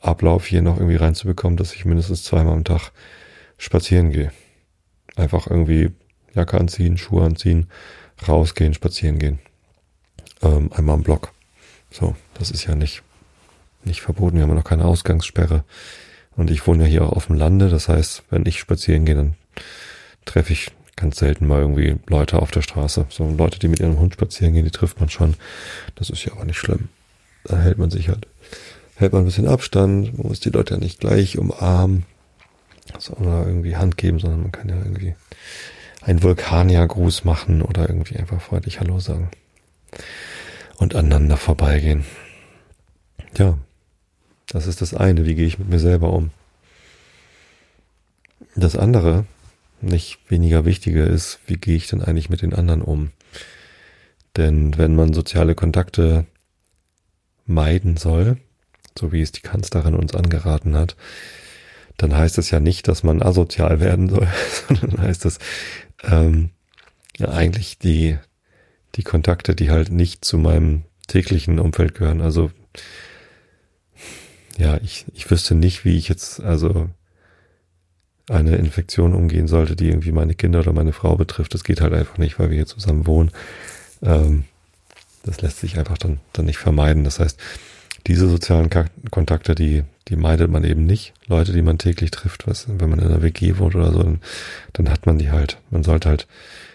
[0.00, 2.92] Ablauf hier noch irgendwie reinzubekommen, dass ich mindestens zweimal am Tag
[3.56, 4.32] spazieren gehe.
[5.16, 5.90] Einfach irgendwie
[6.34, 7.68] Jacke anziehen, Schuhe anziehen,
[8.26, 9.38] rausgehen, spazieren gehen.
[10.42, 11.32] Ähm, einmal am Block.
[11.90, 13.02] So, das ist ja nicht,
[13.84, 14.36] nicht verboten.
[14.36, 15.64] Wir haben ja noch keine Ausgangssperre.
[16.36, 17.68] Und ich wohne ja hier auch auf dem Lande.
[17.68, 19.34] Das heißt, wenn ich spazieren gehe, dann
[20.24, 23.06] treffe ich ganz selten mal irgendwie Leute auf der Straße.
[23.08, 25.34] So Leute, die mit ihrem Hund spazieren gehen, die trifft man schon.
[25.94, 26.88] Das ist ja aber nicht schlimm.
[27.44, 28.26] Da hält man sich halt,
[28.96, 30.18] hält man ein bisschen Abstand.
[30.18, 32.06] Man muss die Leute ja nicht gleich umarmen
[33.10, 35.14] oder irgendwie Hand geben, sondern man kann ja irgendwie
[36.00, 39.30] einen Vulkaniergruß machen oder irgendwie einfach freundlich Hallo sagen
[40.76, 42.04] und aneinander vorbeigehen.
[43.36, 43.58] Ja,
[44.46, 45.26] das ist das eine.
[45.26, 46.30] Wie gehe ich mit mir selber um?
[48.56, 49.26] Das andere,
[49.80, 53.10] nicht weniger wichtige ist, wie gehe ich denn eigentlich mit den anderen um?
[54.36, 56.26] Denn wenn man soziale Kontakte
[57.46, 58.38] meiden soll,
[58.98, 60.96] so wie es die Kanzlerin uns angeraten hat,
[61.96, 64.28] dann heißt es ja nicht, dass man asozial werden soll,
[64.66, 65.38] sondern heißt es
[66.02, 66.50] ähm,
[67.16, 68.18] ja, eigentlich die,
[68.94, 72.20] die Kontakte, die halt nicht zu meinem täglichen Umfeld gehören.
[72.20, 72.50] Also
[74.56, 76.88] ja, ich, ich wüsste nicht, wie ich jetzt also
[78.28, 81.54] eine Infektion umgehen sollte, die irgendwie meine Kinder oder meine Frau betrifft.
[81.54, 83.30] Das geht halt einfach nicht, weil wir hier zusammen wohnen.
[84.02, 84.44] Ähm,
[85.24, 87.04] das lässt sich einfach dann, dann nicht vermeiden.
[87.04, 87.38] Das heißt,
[88.06, 88.70] diese sozialen
[89.10, 91.14] Kontakte, die, die meidet man eben nicht.
[91.26, 94.20] Leute, die man täglich trifft, was, wenn man in einer WG wohnt oder so, dann,
[94.74, 95.58] dann hat man die halt.
[95.70, 96.26] Man sollte halt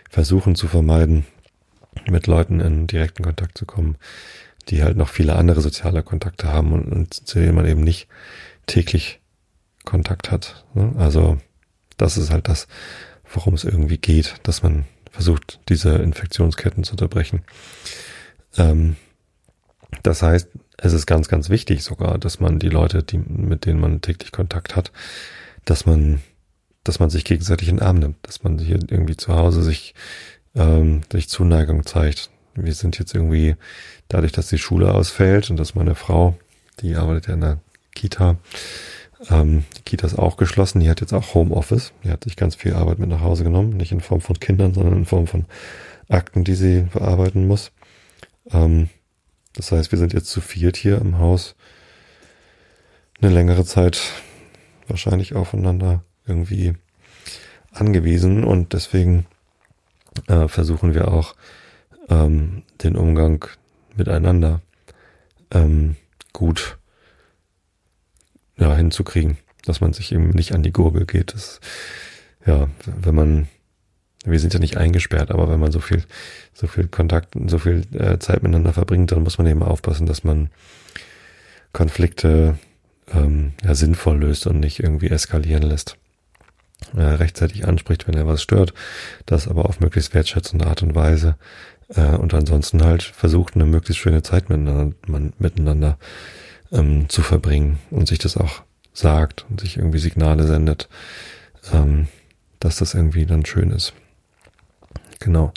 [0.10, 1.26] versuchen zu vermeiden,
[2.10, 3.98] mit Leuten in direkten Kontakt zu kommen,
[4.69, 8.08] die halt noch viele andere soziale Kontakte haben und, und zu denen man eben nicht
[8.67, 9.19] täglich
[9.86, 10.65] Kontakt hat.
[10.74, 10.93] Ne?
[10.98, 11.38] Also
[11.98, 12.67] das ist halt das,
[13.32, 17.43] worum es irgendwie geht, dass man versucht, diese Infektionsketten zu unterbrechen.
[18.58, 18.95] Ähm,
[20.04, 23.80] das heißt, es ist ganz, ganz wichtig sogar, dass man die Leute, die, mit denen
[23.80, 24.91] man täglich Kontakt hat,
[25.65, 26.22] dass man,
[26.84, 29.93] dass man sich gegenseitig in den Arm nimmt, dass man hier irgendwie zu Hause sich
[30.56, 32.30] ähm, durch Zuneigung zeigt.
[32.56, 33.56] Wir sind jetzt irgendwie
[34.08, 36.38] dadurch, dass die Schule ausfällt und dass meine Frau,
[36.82, 37.60] die arbeitet ja in der
[37.94, 38.38] Kita,
[39.30, 41.94] ähm, die Kita ist auch geschlossen, die hat jetzt auch Homeoffice.
[42.04, 44.74] Die hat sich ganz viel Arbeit mit nach Hause genommen, nicht in Form von Kindern,
[44.74, 45.46] sondern in Form von
[46.08, 47.72] Akten, die sie bearbeiten muss.
[48.52, 48.90] Ähm,
[49.54, 51.56] das heißt, wir sind jetzt zu viert hier im Haus
[53.22, 54.00] eine längere Zeit
[54.88, 56.74] wahrscheinlich aufeinander irgendwie
[57.72, 59.26] angewiesen und deswegen
[60.28, 61.36] äh, versuchen wir auch
[62.10, 63.45] ähm, den Umgang
[63.95, 64.62] miteinander
[65.52, 65.95] ähm,
[66.34, 66.78] gut
[68.58, 71.34] ja, hinzukriegen, dass man sich eben nicht an die Gurgel geht.
[71.34, 71.60] Das,
[72.45, 73.48] ja, wenn man,
[74.26, 76.04] wir sind ja nicht eingesperrt, aber wenn man so viel,
[76.54, 80.24] so viel Kontakt so viel äh, Zeit miteinander verbringt, dann muss man eben aufpassen, dass
[80.24, 80.50] man
[81.74, 82.58] Konflikte
[83.13, 85.98] ähm, ja, sinnvoll löst und nicht irgendwie eskalieren lässt.
[86.96, 88.74] Äh, rechtzeitig anspricht, wenn er was stört,
[89.26, 91.36] das aber auf möglichst wertschätzende Art und Weise
[91.89, 95.98] äh, und ansonsten halt versucht, eine möglichst schöne Zeit miteinander, man, miteinander
[96.72, 98.63] ähm, zu verbringen und sich das auch
[98.94, 100.89] sagt und sich irgendwie Signale sendet,
[101.74, 102.08] ähm,
[102.60, 103.94] dass das irgendwie dann schön ist.
[105.20, 105.54] Genau.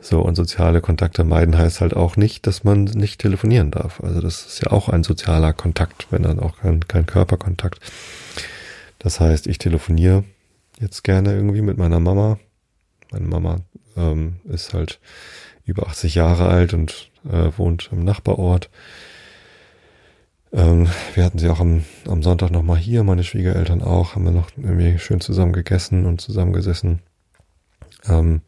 [0.00, 4.00] So, und soziale Kontakte meiden heißt halt auch nicht, dass man nicht telefonieren darf.
[4.02, 7.80] Also das ist ja auch ein sozialer Kontakt, wenn dann auch kein, kein Körperkontakt.
[8.98, 10.24] Das heißt, ich telefoniere
[10.80, 12.38] jetzt gerne irgendwie mit meiner Mama.
[13.10, 13.60] Meine Mama
[13.96, 15.00] ähm, ist halt
[15.64, 18.70] über 80 Jahre alt und äh, wohnt im Nachbarort.
[20.52, 24.32] Ähm, wir hatten sie auch am, am Sonntag nochmal hier, meine Schwiegereltern auch, haben wir
[24.32, 27.00] noch irgendwie schön zusammen gegessen und zusammengesessen.
[28.06, 28.40] Ähm,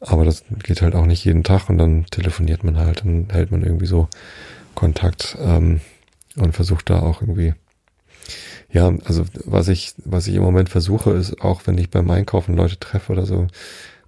[0.00, 3.50] aber das geht halt auch nicht jeden Tag und dann telefoniert man halt, dann hält
[3.50, 4.08] man irgendwie so
[4.74, 5.80] Kontakt ähm,
[6.36, 7.54] und versucht da auch irgendwie
[8.74, 12.56] ja, also was ich, was ich im Moment versuche, ist auch, wenn ich beim Einkaufen
[12.56, 13.46] Leute treffe oder so,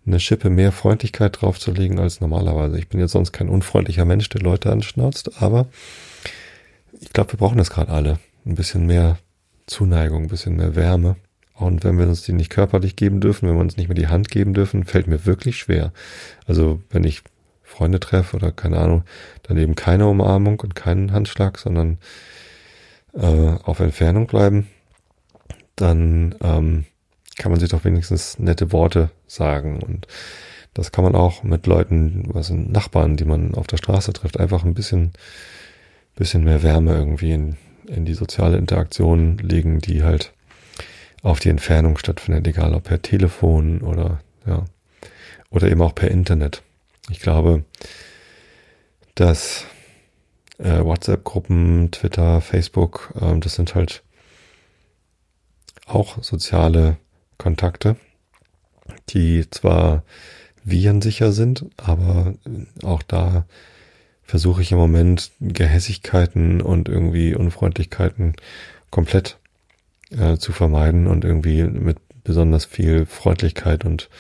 [0.05, 2.77] eine Schippe mehr Freundlichkeit draufzulegen als normalerweise.
[2.77, 5.69] Ich bin jetzt sonst kein unfreundlicher Mensch, der Leute anschnauzt, aber
[7.01, 8.19] ich glaube, wir brauchen das gerade alle.
[8.45, 9.19] Ein bisschen mehr
[9.67, 11.15] Zuneigung, ein bisschen mehr Wärme.
[11.55, 14.09] Und wenn wir uns die nicht körperlich geben dürfen, wenn wir uns nicht mehr die
[14.09, 15.93] Hand geben dürfen, fällt mir wirklich schwer.
[16.47, 17.23] Also wenn ich
[17.63, 19.05] Freunde treffe oder keine Ahnung,
[19.45, 21.99] dann eben keine Umarmung und keinen Handschlag, sondern
[23.17, 24.69] äh, auf Entfernung bleiben,
[25.77, 26.85] dann ähm,
[27.37, 29.83] kann man sich doch wenigstens nette Worte sagen.
[29.83, 30.07] Und
[30.75, 34.39] das kann man auch mit Leuten, was sind Nachbarn, die man auf der Straße trifft,
[34.39, 35.13] einfach ein bisschen,
[36.15, 40.33] bisschen mehr Wärme irgendwie in, in die soziale Interaktion legen, die halt
[41.23, 44.65] auf die Entfernung stattfindet, egal ob per Telefon oder ja,
[45.51, 46.63] oder eben auch per Internet.
[47.11, 47.65] Ich glaube,
[49.15, 49.65] dass
[50.59, 54.03] äh, WhatsApp-Gruppen, Twitter, Facebook, ähm, das sind halt
[55.87, 56.97] auch soziale
[57.39, 57.97] Kontakte,
[59.11, 60.03] die zwar
[60.65, 62.35] virensicher sind, aber
[62.83, 63.47] auch da
[64.25, 68.35] versuche ich im Moment Gehässigkeiten und irgendwie Unfreundlichkeiten
[68.91, 69.39] komplett
[70.11, 74.11] äh, zu vermeiden und irgendwie mit besonders viel Freundlichkeit und,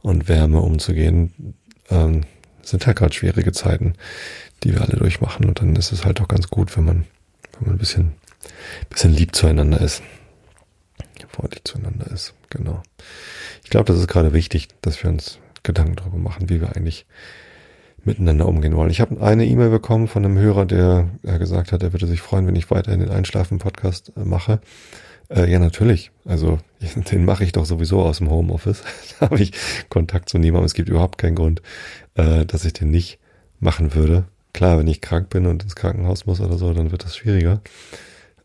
[0.00, 1.54] und Wärme umzugehen.
[1.90, 2.22] Ähm,
[2.66, 3.94] sind halt gerade schwierige Zeiten,
[4.62, 7.04] die wir alle durchmachen und dann ist es halt auch ganz gut, wenn man,
[7.52, 8.12] wenn man ein bisschen,
[8.88, 10.02] bisschen lieb zueinander ist
[11.34, 12.34] freundlich zueinander ist.
[12.50, 12.82] Genau.
[13.62, 17.06] Ich glaube, das ist gerade wichtig, dass wir uns Gedanken darüber machen, wie wir eigentlich
[18.04, 18.90] miteinander umgehen wollen.
[18.90, 22.46] Ich habe eine E-Mail bekommen von einem Hörer, der gesagt hat, er würde sich freuen,
[22.46, 24.60] wenn ich weiterhin den Einschlafen-Podcast äh, mache.
[25.34, 26.10] Äh, ja, natürlich.
[26.24, 26.58] Also
[27.10, 28.82] den mache ich doch sowieso aus dem Homeoffice.
[29.20, 29.52] da habe ich
[29.88, 30.66] Kontakt zu niemandem.
[30.66, 31.62] Es gibt überhaupt keinen Grund,
[32.14, 33.18] äh, dass ich den nicht
[33.60, 34.24] machen würde.
[34.52, 37.60] Klar, wenn ich krank bin und ins Krankenhaus muss oder so, dann wird das schwieriger.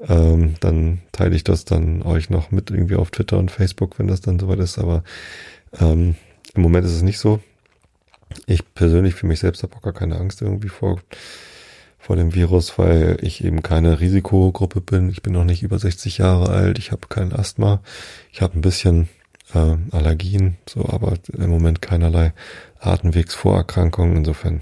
[0.02, 4.08] Ähm, dann teile ich das dann euch noch mit irgendwie auf Twitter und Facebook, wenn
[4.08, 4.80] das dann soweit ist.
[4.80, 5.04] Aber
[5.80, 6.15] ähm,
[6.56, 7.39] im Moment ist es nicht so.
[8.47, 10.99] Ich persönlich für mich selbst habe auch gar keine Angst irgendwie vor,
[12.00, 15.10] vor dem Virus, weil ich eben keine Risikogruppe bin.
[15.10, 16.80] Ich bin noch nicht über 60 Jahre alt.
[16.80, 17.82] Ich habe kein Asthma.
[18.32, 19.10] Ich habe ein bisschen
[19.54, 22.34] äh, Allergien, so, aber im Moment keinerlei
[22.80, 24.16] Atemwegsvorerkrankungen.
[24.16, 24.62] Insofern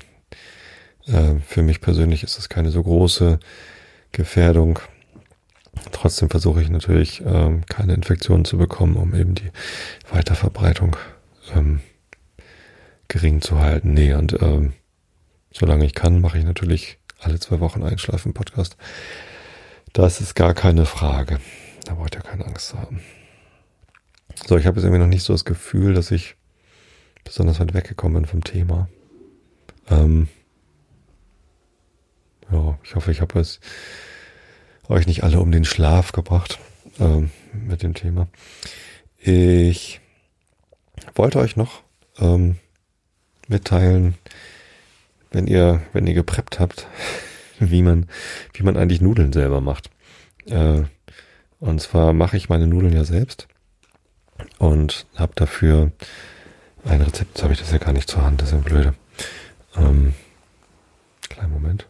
[1.06, 3.39] äh, für mich persönlich ist es keine so große
[4.12, 4.80] Gefährdung.
[5.91, 9.52] Trotzdem versuche ich natürlich, ähm, keine Infektionen zu bekommen, um eben die
[10.12, 10.97] Weiterverbreitung
[11.56, 11.82] ähm,
[13.08, 13.93] gering zu halten.
[13.93, 14.73] Nee, und ähm,
[15.52, 18.77] solange ich kann, mache ich natürlich alle zwei Wochen Einschlafen-Podcast.
[19.93, 21.39] Das ist gar keine Frage.
[21.86, 23.01] Da braucht ihr keine Angst zu haben.
[24.45, 26.36] So, ich habe jetzt irgendwie noch nicht so das Gefühl, dass ich
[27.23, 28.88] besonders weit weggekommen bin vom Thema.
[29.89, 30.27] Ähm,
[32.51, 33.60] ja, ich hoffe, ich habe es
[34.88, 36.60] euch nicht alle um den Schlaf gebracht
[36.99, 38.27] ähm, mit dem Thema.
[39.17, 39.99] Ich
[41.15, 41.82] wollte euch noch
[42.19, 42.58] ähm,
[43.47, 44.15] mitteilen,
[45.38, 46.88] wenn ihr, wenn ihr gepreppt habt,
[47.60, 48.08] wie man,
[48.54, 49.91] wie man eigentlich Nudeln selber macht.
[50.47, 50.82] Äh,
[51.60, 53.47] und zwar mache ich meine Nudeln ja selbst
[54.58, 55.91] und habe dafür
[56.86, 57.36] ein Rezept.
[57.36, 58.93] Jetzt habe ich das ja gar nicht zur Hand, das ist ja blöde.
[59.76, 60.13] Ähm,
[61.30, 61.86] kleinen Moment.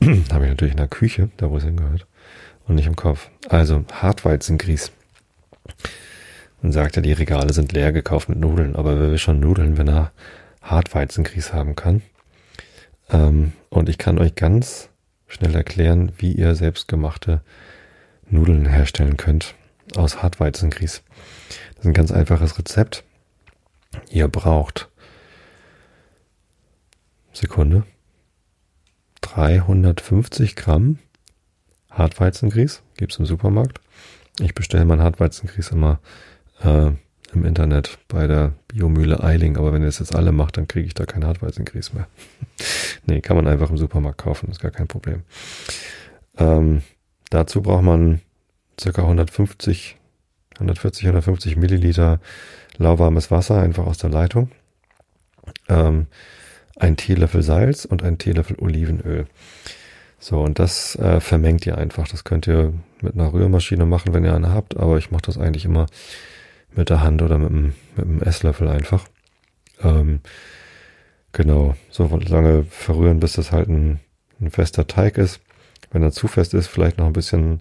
[0.32, 2.06] Habe ich natürlich in der Küche, da wo es hingehört.
[2.66, 3.30] Und nicht im Kopf.
[3.48, 4.90] Also Hartweizengrieß.
[6.62, 9.78] Man sagt ja, die Regale sind leer gekauft mit Nudeln, aber wer will schon Nudeln,
[9.78, 10.12] wenn er
[10.62, 12.02] Hartweizengrieß haben kann?
[13.10, 14.88] Ähm, und ich kann euch ganz
[15.26, 17.42] schnell erklären, wie ihr selbstgemachte
[18.28, 19.54] Nudeln herstellen könnt
[19.96, 21.02] aus Hartweizengrieß.
[21.74, 23.04] Das ist ein ganz einfaches Rezept.
[24.10, 24.88] Ihr braucht
[27.32, 27.84] Sekunde.
[29.20, 30.98] 350 Gramm
[31.90, 33.80] Hartweizengrieß, gibt's im Supermarkt.
[34.40, 36.00] Ich bestelle mein Hartweizengrieß immer
[36.62, 36.90] äh,
[37.32, 40.86] im Internet bei der Biomühle Eiling, aber wenn ihr das jetzt alle macht, dann kriege
[40.86, 42.06] ich da kein Hartweizengrieß mehr.
[43.06, 45.22] Nee, kann man einfach im Supermarkt kaufen, ist gar kein Problem.
[46.36, 46.82] Ähm,
[47.30, 48.20] dazu braucht man
[48.80, 49.96] circa 150,
[50.54, 52.20] 140, 150 Milliliter
[52.76, 54.50] lauwarmes Wasser, einfach aus der Leitung.
[55.68, 56.06] Ähm,
[56.76, 59.26] ein Teelöffel Salz und ein Teelöffel Olivenöl.
[60.18, 62.08] So, und das äh, vermengt ihr einfach.
[62.08, 65.38] Das könnt ihr mit einer Rührmaschine machen, wenn ihr eine habt, aber ich mache das
[65.38, 65.86] eigentlich immer
[66.74, 69.06] mit der Hand oder mit einem, mit einem Esslöffel einfach.
[69.82, 70.20] Ähm,
[71.34, 74.00] genau, so lange verrühren, bis das halt ein,
[74.40, 75.40] ein fester Teig ist.
[75.90, 77.60] Wenn er zu fest ist, vielleicht noch ein bisschen,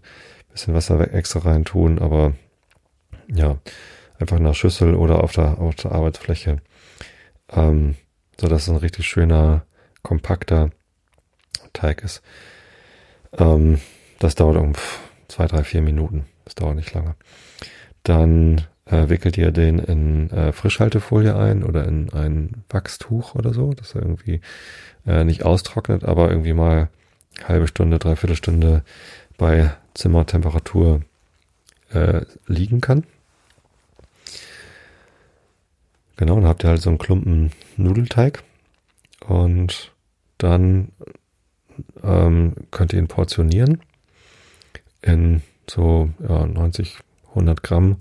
[0.52, 2.34] bisschen Wasser extra rein tun, aber
[3.28, 3.58] ja,
[4.18, 6.62] einfach in der Schüssel oder auf der, auf der Arbeitsfläche
[7.56, 7.96] ähm,
[8.40, 9.66] so dass es ein richtig schöner,
[10.02, 10.72] kompakter
[11.72, 12.22] Teig ist.
[13.38, 13.80] Ähm,
[14.20, 14.74] das dauert um
[15.28, 16.26] zwei, drei, vier Minuten.
[16.46, 17.16] Das dauert nicht lange.
[18.04, 23.74] Dann äh, wickelt ihr den in äh, Frischhaltefolie ein oder in ein Wachstuch oder so,
[23.74, 24.42] dass er irgendwie
[25.06, 26.90] äh, nicht austrocknet, aber irgendwie mal
[27.44, 28.84] halbe Stunde, dreiviertel Stunde
[29.38, 31.02] bei Zimmertemperatur
[31.92, 33.06] äh, liegen kann.
[36.18, 38.44] Genau, dann habt ihr halt so einen Klumpen Nudelteig
[39.28, 39.92] und
[40.38, 40.90] dann
[42.04, 43.82] ähm, könnt ihr ihn portionieren
[45.02, 47.98] in so ja, 90 100 Gramm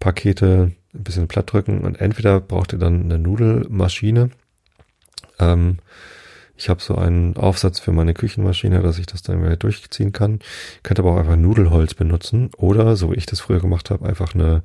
[0.00, 4.30] Pakete ein bisschen platt drücken und entweder braucht ihr dann eine Nudelmaschine.
[5.38, 5.78] Ähm,
[6.56, 10.40] ich habe so einen Aufsatz für meine Küchenmaschine, dass ich das dann wieder durchziehen kann.
[10.82, 14.34] Könnt aber auch einfach Nudelholz benutzen oder, so wie ich das früher gemacht habe, einfach
[14.34, 14.62] eine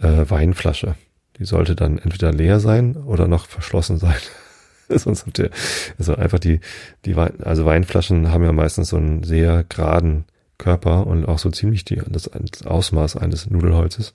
[0.00, 0.94] äh, Weinflasche.
[1.38, 4.16] Die sollte dann entweder leer sein oder noch verschlossen sein.
[4.88, 5.50] Sonst habt ihr,
[5.98, 6.60] also einfach die,
[7.04, 10.26] die Wein, also Weinflaschen haben ja meistens so einen sehr geraden
[10.58, 14.14] Körper und auch so ziemlich die, das, das Ausmaß eines Nudelholzes.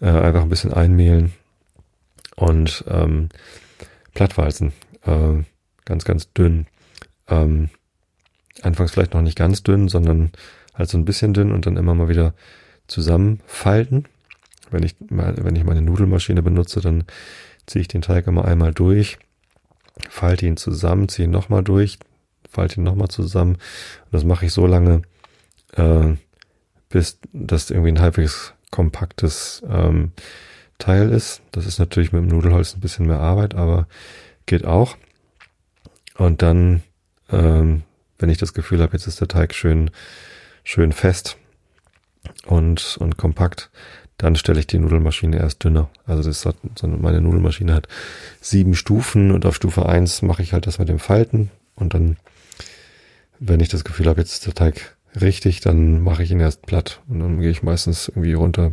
[0.00, 1.32] Äh, einfach ein bisschen einmehlen
[2.36, 3.28] und ähm,
[4.14, 4.72] plattwalzen.
[5.04, 5.44] Äh,
[5.84, 6.66] ganz, ganz dünn.
[7.28, 7.70] Ähm,
[8.62, 10.32] anfangs vielleicht noch nicht ganz dünn, sondern
[10.74, 12.34] halt so ein bisschen dünn und dann immer mal wieder
[12.88, 14.06] zusammenfalten.
[14.70, 17.04] Wenn ich, wenn ich meine Nudelmaschine benutze, dann
[17.66, 19.18] ziehe ich den Teig immer einmal durch,
[20.08, 21.98] falte ihn zusammen, ziehe ihn nochmal durch,
[22.48, 23.54] falte ihn nochmal zusammen.
[23.54, 25.02] Und das mache ich so lange,
[25.74, 26.14] äh,
[26.88, 30.12] bis das irgendwie ein halbwegs kompaktes ähm,
[30.78, 31.40] Teil ist.
[31.52, 33.86] Das ist natürlich mit dem Nudelholz ein bisschen mehr Arbeit, aber
[34.46, 34.96] geht auch.
[36.16, 36.82] Und dann,
[37.30, 37.82] ähm,
[38.18, 39.90] wenn ich das Gefühl habe, jetzt ist der Teig schön,
[40.64, 41.36] schön fest
[42.46, 43.70] und, und kompakt,
[44.18, 45.90] dann stelle ich die Nudelmaschine erst dünner.
[46.06, 47.88] Also das hat, meine Nudelmaschine hat
[48.40, 52.16] sieben Stufen und auf Stufe eins mache ich halt das mit dem Falten und dann,
[53.38, 56.62] wenn ich das Gefühl habe, jetzt ist der Teig richtig, dann mache ich ihn erst
[56.66, 58.72] platt und dann gehe ich meistens irgendwie runter,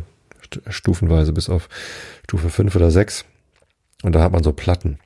[0.68, 1.68] stufenweise bis auf
[2.24, 3.24] Stufe fünf oder sechs
[4.02, 4.98] und da hat man so Platten,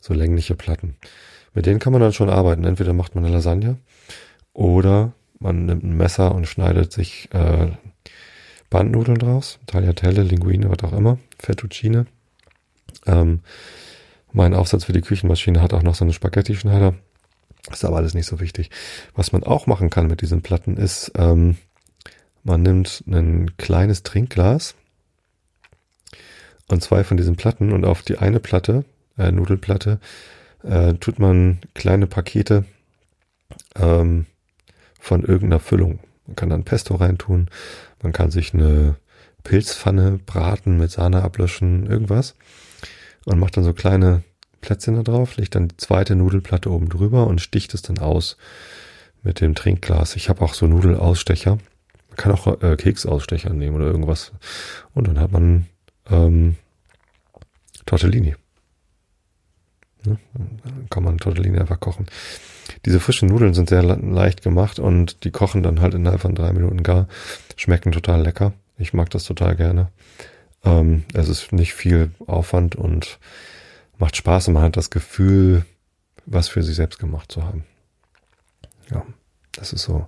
[0.00, 0.96] so längliche Platten.
[1.54, 2.64] Mit denen kann man dann schon arbeiten.
[2.64, 3.78] Entweder macht man eine Lasagne
[4.52, 7.68] oder man nimmt ein Messer und schneidet sich äh,
[8.70, 12.06] Bandnudeln draus, Tagliatelle, Linguine, was auch immer, Fettuccine.
[13.06, 13.40] Ähm,
[14.32, 16.94] mein Aufsatz für die Küchenmaschine hat auch noch so einen Spaghetti-Schneider.
[17.70, 18.70] Ist aber alles nicht so wichtig.
[19.14, 21.56] Was man auch machen kann mit diesen Platten ist, ähm,
[22.44, 24.74] man nimmt ein kleines Trinkglas
[26.68, 28.84] und zwei von diesen Platten und auf die eine Platte,
[29.18, 30.00] äh, Nudelplatte,
[30.62, 32.64] äh, tut man kleine Pakete
[33.76, 34.26] ähm,
[34.98, 36.00] von irgendeiner Füllung.
[36.26, 37.48] Man kann dann Pesto reintun,
[38.02, 38.96] man kann sich eine
[39.44, 42.34] Pilzpfanne braten mit Sahne ablöschen, irgendwas.
[43.24, 44.22] Und macht dann so kleine
[44.60, 48.36] Plätzchen da drauf, legt dann die zweite Nudelplatte oben drüber und sticht es dann aus
[49.22, 50.16] mit dem Trinkglas.
[50.16, 51.58] Ich habe auch so Nudelausstecher.
[52.08, 54.32] Man kann auch äh, Keksausstecher nehmen oder irgendwas.
[54.94, 55.66] Und dann hat man
[56.10, 56.56] ähm,
[57.86, 58.34] Tortellini.
[60.04, 60.18] Ne?
[60.34, 62.06] Dann kann man Tortellini einfach kochen.
[62.84, 66.52] Diese frischen Nudeln sind sehr leicht gemacht und die kochen dann halt innerhalb von drei
[66.52, 67.08] Minuten gar.
[67.56, 68.52] Schmecken total lecker.
[68.76, 69.88] Ich mag das total gerne.
[70.64, 73.18] Ähm, es ist nicht viel Aufwand und
[73.98, 75.64] macht Spaß und man hat das Gefühl,
[76.26, 77.64] was für sich selbst gemacht zu haben.
[78.90, 79.04] Ja,
[79.52, 80.06] das ist so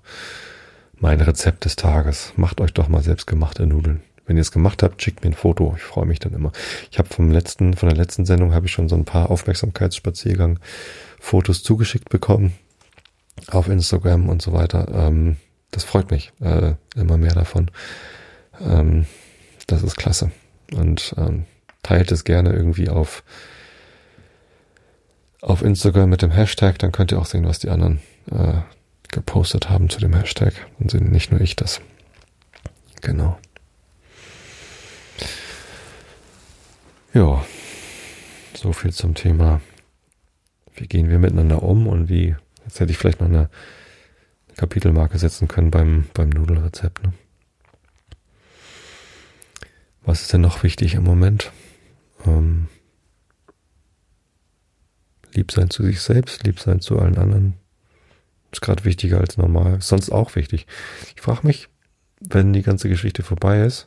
[0.95, 2.33] mein Rezept des Tages.
[2.37, 4.03] Macht euch doch mal selbstgemachte Nudeln.
[4.27, 5.75] Wenn ihr es gemacht habt, schickt mir ein Foto.
[5.77, 6.53] Ich freue mich dann immer.
[6.91, 10.61] Ich habe vom letzten, von der letzten Sendung habe ich schon so ein paar Aufmerksamkeitsspaziergang
[11.19, 12.53] Fotos zugeschickt bekommen
[13.49, 14.87] auf Instagram und so weiter.
[14.93, 15.37] Ähm,
[15.71, 16.33] das freut mich.
[16.41, 17.71] Äh, immer mehr davon.
[18.61, 19.07] Ähm,
[19.67, 20.31] das ist klasse.
[20.75, 21.47] Und ähm,
[21.83, 23.25] teilt es gerne irgendwie auf
[25.41, 28.01] auf Instagram mit dem Hashtag, dann könnt ihr auch sehen, was die anderen
[28.31, 28.61] äh,
[29.09, 30.55] gepostet haben zu dem Hashtag.
[30.79, 31.81] Dann sind nicht nur ich das.
[33.01, 33.39] Genau.
[37.13, 37.45] Ja,
[38.55, 39.61] so viel zum Thema,
[40.75, 43.49] wie gehen wir miteinander um und wie, jetzt hätte ich vielleicht noch eine
[44.57, 47.03] Kapitelmarke setzen können beim, beim Nudelrezept.
[47.03, 47.13] Ne?
[50.03, 51.51] Was ist denn noch wichtig im Moment?
[52.27, 52.69] Ähm,
[55.35, 57.55] lieb sein zu sich selbst, lieb sein zu allen anderen.
[58.53, 59.79] Ist gerade wichtiger als normal.
[59.79, 60.67] Ist sonst auch wichtig.
[61.15, 61.69] Ich frage mich,
[62.21, 63.87] wenn die ganze Geschichte vorbei ist,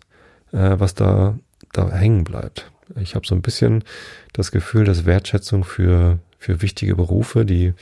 [0.51, 1.37] äh, was da,
[1.73, 2.71] da hängen bleibt.
[2.99, 3.83] Ich habe so ein bisschen
[4.33, 7.73] das Gefühl, dass Wertschätzung für, für wichtige Berufe, die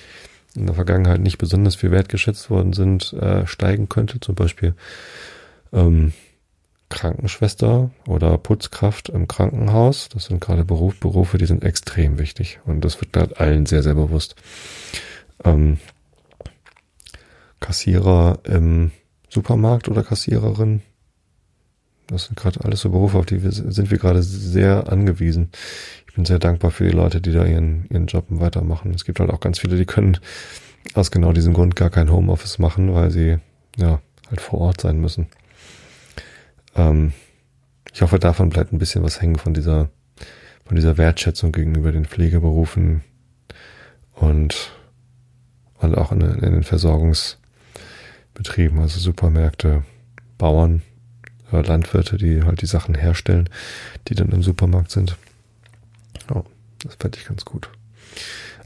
[0.55, 4.19] in der Vergangenheit nicht besonders viel wertgeschätzt worden sind, äh, steigen könnte.
[4.19, 4.75] Zum Beispiel
[5.71, 6.13] ähm,
[6.91, 10.09] Krankenschwester oder Putzkraft im Krankenhaus.
[10.09, 12.59] Das sind gerade Beruf, Berufe, die sind extrem wichtig.
[12.65, 14.35] Und das wird gerade allen sehr, sehr bewusst.
[15.43, 15.79] Ähm,
[17.59, 18.91] Kassierer im
[19.29, 20.81] Supermarkt oder Kassiererin
[22.11, 25.49] das sind gerade alles so Berufe, auf die wir, sind wir gerade sehr angewiesen.
[26.07, 28.93] Ich bin sehr dankbar für die Leute, die da ihren, ihren Job weitermachen.
[28.93, 30.17] Es gibt halt auch ganz viele, die können
[30.93, 33.37] aus genau diesem Grund gar kein Homeoffice machen, weil sie
[33.77, 35.27] ja halt vor Ort sein müssen.
[36.75, 37.13] Ähm,
[37.93, 39.89] ich hoffe, davon bleibt ein bisschen was hängen von dieser,
[40.65, 43.03] von dieser Wertschätzung gegenüber den Pflegeberufen
[44.13, 44.71] und,
[45.79, 49.83] und auch in, in den Versorgungsbetrieben, also Supermärkte,
[50.37, 50.81] Bauern,
[51.51, 53.49] äh, Landwirte, die halt die Sachen herstellen,
[54.07, 55.17] die dann im Supermarkt sind.
[56.33, 56.43] Oh,
[56.83, 57.69] das fände ich ganz gut.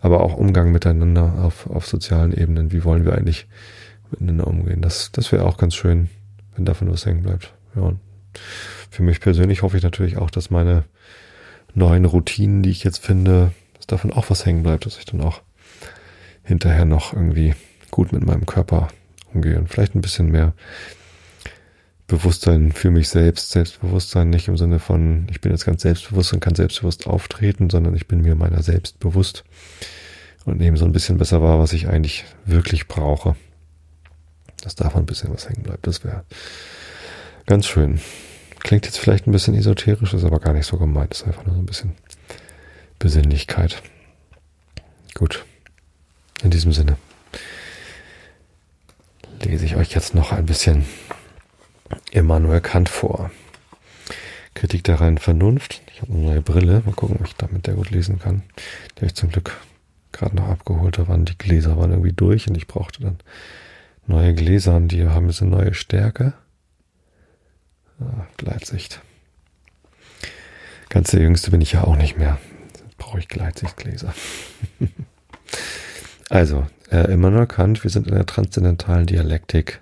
[0.01, 2.71] Aber auch Umgang miteinander auf, auf sozialen Ebenen.
[2.71, 3.47] Wie wollen wir eigentlich
[4.11, 4.81] miteinander umgehen?
[4.81, 6.09] Das, das wäre auch ganz schön,
[6.55, 7.53] wenn davon was hängen bleibt.
[7.75, 7.93] Ja,
[8.89, 10.85] für mich persönlich hoffe ich natürlich auch, dass meine
[11.73, 15.21] neuen Routinen, die ich jetzt finde, dass davon auch was hängen bleibt, dass ich dann
[15.21, 15.41] auch
[16.43, 17.53] hinterher noch irgendwie
[17.91, 18.87] gut mit meinem Körper
[19.33, 20.53] umgehe und vielleicht ein bisschen mehr
[22.07, 26.39] Bewusstsein für mich selbst, Selbstbewusstsein nicht im Sinne von, ich bin jetzt ganz selbstbewusst und
[26.39, 29.43] kann selbstbewusst auftreten, sondern ich bin mir meiner selbst bewusst
[30.45, 33.35] und nehme so ein bisschen besser wahr, was ich eigentlich wirklich brauche.
[34.61, 36.25] Dass davon ein bisschen was hängen bleibt, das wäre
[37.45, 37.99] ganz schön.
[38.59, 41.55] Klingt jetzt vielleicht ein bisschen esoterisch, ist aber gar nicht so gemeint, ist einfach nur
[41.55, 41.93] so ein bisschen
[42.99, 43.83] Besinnlichkeit.
[45.13, 45.45] Gut,
[46.41, 46.97] in diesem Sinne
[49.43, 50.85] lese ich euch jetzt noch ein bisschen
[52.11, 53.31] Immanuel Kant vor.
[54.53, 55.81] Kritik der reinen Vernunft.
[55.93, 56.81] Ich habe eine neue Brille.
[56.85, 58.43] Mal gucken, ob ich damit der gut lesen kann.
[58.91, 59.55] Die habe ich zum Glück
[60.11, 60.97] gerade noch abgeholt.
[60.97, 63.17] Da waren die Gläser waren irgendwie durch und ich brauchte dann
[64.07, 66.33] neue Gläser und die haben jetzt eine neue Stärke.
[67.99, 69.01] Ah, Gleitsicht.
[70.89, 72.37] Ganz der Jüngste bin ich ja auch nicht mehr.
[72.97, 74.13] Brauche ich Gleitsichtgläser.
[76.29, 79.81] also, äh, Immanuel Kant, wir sind in der transzendentalen Dialektik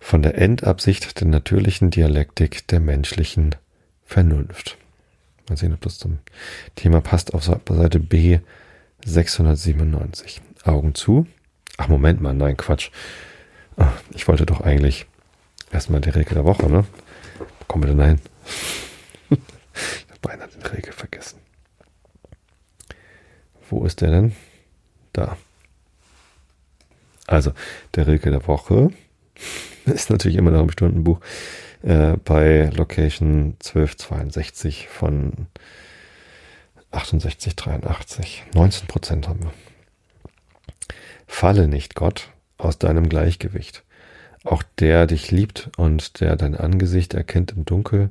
[0.00, 3.54] von der Endabsicht der natürlichen Dialektik der menschlichen
[4.04, 4.78] Vernunft.
[5.48, 6.18] Mal sehen, ob das zum
[6.76, 7.34] Thema passt.
[7.34, 8.38] Auf Seite B
[9.04, 10.40] 697.
[10.64, 11.26] Augen zu.
[11.76, 12.90] Ach, Moment mal, nein, Quatsch.
[13.76, 15.06] Ah, ich wollte doch eigentlich
[15.72, 16.84] erstmal die Regel der Woche, ne?
[17.66, 18.20] Kommen wir denn dahin?
[19.30, 21.40] ich habe beinahe den Regel vergessen.
[23.68, 24.36] Wo ist der denn?
[25.12, 25.36] Da.
[27.26, 27.52] Also,
[27.94, 28.90] der Regel der Woche
[29.84, 31.20] ist natürlich immer noch im Stundenbuch
[31.82, 35.48] äh, bei Location 1262 von
[36.92, 38.44] 6883.
[38.54, 39.52] 19 Prozent haben wir.
[41.26, 43.84] Falle nicht, Gott, aus deinem Gleichgewicht.
[44.48, 48.08] Auch der dich liebt und der dein Angesicht erkennt im Dunkel,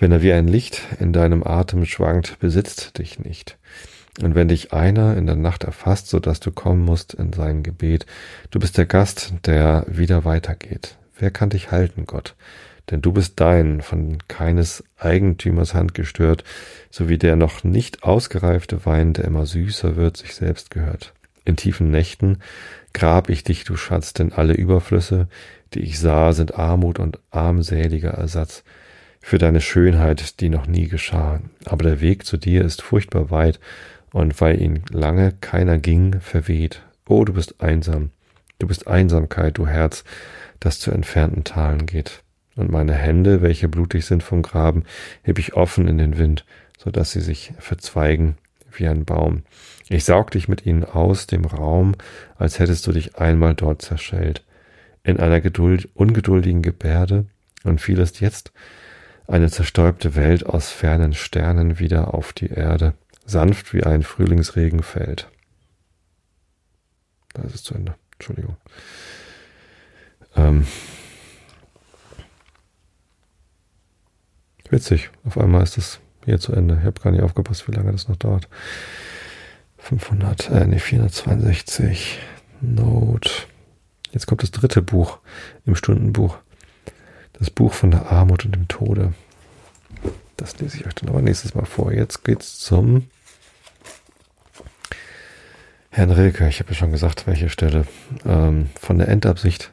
[0.00, 3.56] wenn er wie ein Licht in deinem Atem schwankt, besitzt dich nicht.
[4.20, 7.62] Und wenn dich einer in der Nacht erfasst, so dass du kommen musst in sein
[7.62, 8.06] Gebet,
[8.50, 10.96] du bist der Gast, der wieder weitergeht.
[11.16, 12.34] Wer kann dich halten, Gott?
[12.90, 16.42] Denn du bist dein, von keines Eigentümers Hand gestört,
[16.90, 21.14] so wie der noch nicht ausgereifte Wein, der immer süßer wird, sich selbst gehört.
[21.44, 22.38] In tiefen Nächten
[22.92, 25.28] grab ich dich, du Schatz, denn alle Überflüsse,
[25.74, 28.64] die ich sah, sind Armut und armseliger Ersatz
[29.20, 31.40] für deine Schönheit, die noch nie geschah.
[31.64, 33.60] Aber der Weg zu dir ist furchtbar weit,
[34.12, 36.82] und weil ihn lange keiner ging, verweht.
[37.06, 38.10] Oh, du bist einsam,
[38.58, 40.04] du bist Einsamkeit, du Herz,
[40.58, 42.22] das zu entfernten Talen geht.
[42.56, 44.84] Und meine Hände, welche blutig sind vom Graben,
[45.22, 46.44] heb ich offen in den Wind,
[46.76, 48.36] so dass sie sich verzweigen
[48.72, 49.42] wie ein Baum.
[49.92, 51.96] Ich saug dich mit ihnen aus dem Raum,
[52.38, 54.44] als hättest du dich einmal dort zerschellt.
[55.02, 57.26] In einer Geduld, ungeduldigen Gebärde
[57.64, 58.52] und fielest jetzt
[59.26, 62.94] eine zerstäubte Welt aus fernen Sternen wieder auf die Erde,
[63.26, 65.28] sanft wie ein Frühlingsregen fällt.
[67.34, 67.96] Da ist es zu Ende.
[68.12, 68.56] Entschuldigung.
[70.36, 70.68] Ähm,
[74.68, 76.76] witzig, auf einmal ist es hier zu Ende.
[76.78, 78.48] Ich habe gar nicht aufgepasst, wie lange das noch dauert.
[79.90, 82.20] 500, äh, nee, 462.
[82.60, 83.28] Note.
[84.12, 85.18] Jetzt kommt das dritte Buch
[85.66, 86.36] im Stundenbuch.
[87.32, 89.14] Das Buch von der Armut und dem Tode.
[90.36, 91.92] Das lese ich euch dann aber nächstes Mal vor.
[91.92, 93.08] Jetzt geht's zum
[95.90, 96.48] Herrn Rilke.
[96.48, 97.84] Ich habe ja schon gesagt, welche Stelle.
[98.24, 99.72] Ähm, von der Endabsicht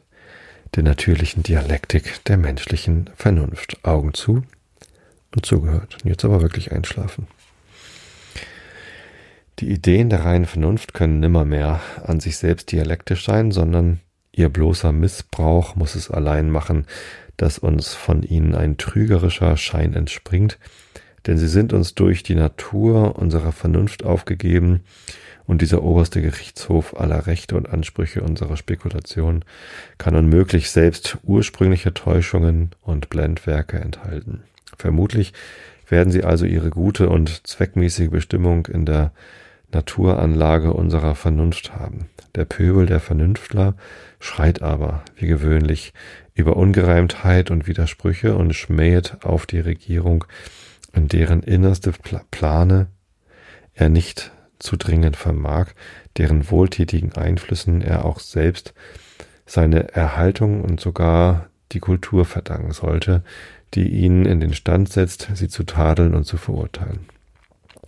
[0.76, 3.86] der natürlichen Dialektik der menschlichen Vernunft.
[3.86, 4.42] Augen zu
[5.36, 5.98] und zugehört.
[6.04, 7.28] Und jetzt aber wirklich einschlafen.
[9.60, 14.00] Die Ideen der reinen Vernunft können nimmermehr an sich selbst dialektisch sein, sondern
[14.32, 16.86] ihr bloßer Missbrauch muss es allein machen,
[17.38, 20.60] dass uns von ihnen ein trügerischer Schein entspringt,
[21.26, 24.82] denn sie sind uns durch die Natur unserer Vernunft aufgegeben,
[25.48, 29.46] und dieser oberste Gerichtshof aller Rechte und Ansprüche unserer Spekulation
[29.98, 34.44] kann unmöglich selbst ursprüngliche Täuschungen und Blendwerke enthalten.
[34.78, 35.32] Vermutlich
[35.88, 39.14] werden sie also ihre gute und zweckmäßige Bestimmung in der
[39.72, 42.10] Naturanlage unserer Vernunft haben.
[42.36, 43.76] Der Pöbel der Vernünftler
[44.20, 45.94] schreit aber, wie gewöhnlich,
[46.34, 50.26] über Ungereimtheit und Widersprüche und schmähet auf die Regierung,
[50.94, 51.92] in deren innerste
[52.32, 52.88] Plane
[53.74, 55.68] er nicht zu dringen vermag,
[56.18, 58.74] deren wohltätigen Einflüssen er auch selbst
[59.46, 63.24] seine Erhaltung und sogar die Kultur verdanken sollte,
[63.74, 67.08] die ihn in den Stand setzt, sie zu tadeln und zu verurteilen.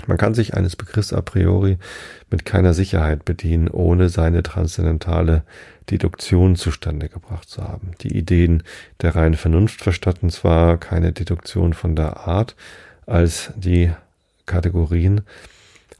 [0.08, 1.78] Man kann sich eines Begriffs a priori
[2.30, 5.44] mit keiner Sicherheit bedienen, ohne seine transzendentale
[5.90, 7.92] Deduktion zustande gebracht zu haben.
[8.02, 8.64] Die Ideen
[9.02, 12.56] der reinen Vernunft verstatten zwar keine Deduktion von der Art
[13.06, 13.92] als die
[14.46, 15.22] Kategorien,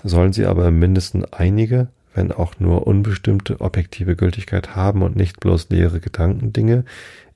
[0.04, 5.70] sollen sie aber mindestens einige, wenn auch nur unbestimmte objektive Gültigkeit haben und nicht bloß
[5.70, 6.86] leere Gedankendinge,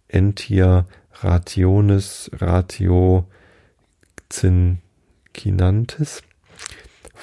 [0.07, 0.85] entia
[1.21, 3.25] rationis ratio
[4.29, 6.23] cincinantis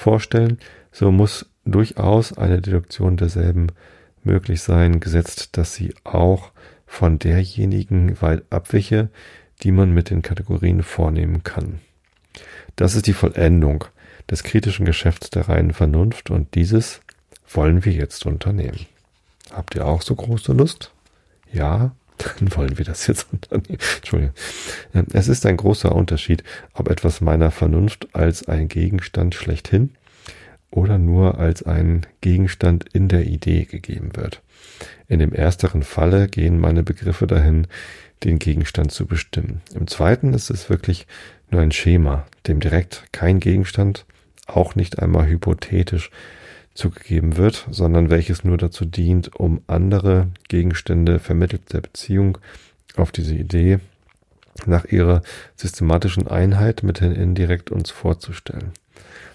[0.01, 0.57] vorstellen,
[0.91, 3.67] so muss durchaus eine Deduktion derselben
[4.23, 6.51] möglich sein, gesetzt, dass sie auch
[6.85, 9.09] von derjenigen weit abwiche,
[9.63, 11.79] die man mit den Kategorien vornehmen kann.
[12.75, 13.85] Das ist die Vollendung
[14.29, 17.01] des kritischen Geschäfts der reinen Vernunft und dieses
[17.47, 18.85] wollen wir jetzt unternehmen.
[19.51, 20.91] Habt ihr auch so große Lust?
[21.51, 21.91] Ja,
[22.23, 23.79] dann wollen wir das jetzt unternehmen.
[23.97, 24.35] Entschuldigung.
[24.93, 26.43] Ähm, es ist ein großer Unterschied,
[26.73, 29.91] ob etwas meiner Vernunft als ein Gegenstand schlechthin
[30.69, 34.41] oder nur als ein Gegenstand in der Idee gegeben wird.
[35.07, 37.67] In dem ersteren Falle gehen meine Begriffe dahin,
[38.23, 39.61] den Gegenstand zu bestimmen.
[39.73, 41.07] Im zweiten ist es wirklich
[41.49, 44.05] nur ein Schema, dem direkt kein Gegenstand,
[44.47, 46.11] auch nicht einmal hypothetisch
[46.73, 52.37] zugegeben wird, sondern welches nur dazu dient, um andere Gegenstände vermittelt der Beziehung
[52.95, 53.79] auf diese Idee
[54.65, 55.21] nach ihrer
[55.55, 58.71] systematischen Einheit mithin indirekt uns vorzustellen.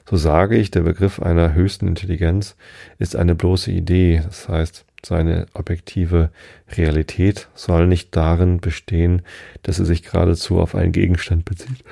[0.09, 2.55] So sage ich, der Begriff einer höchsten Intelligenz
[2.99, 6.31] ist eine bloße Idee, das heißt, seine objektive
[6.77, 9.23] Realität soll nicht darin bestehen,
[9.63, 11.85] dass er sich geradezu auf einen Gegenstand bezieht.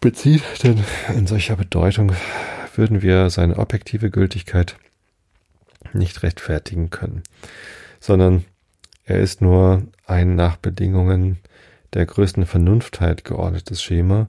[0.00, 0.84] Bezieht, denn
[1.16, 2.12] in solcher Bedeutung
[2.78, 4.76] würden wir seine objektive Gültigkeit
[5.92, 7.22] nicht rechtfertigen können,
[8.00, 8.44] sondern
[9.04, 11.38] er ist nur ein nach Bedingungen
[11.92, 14.28] der größten Vernunftheit geordnetes Schema,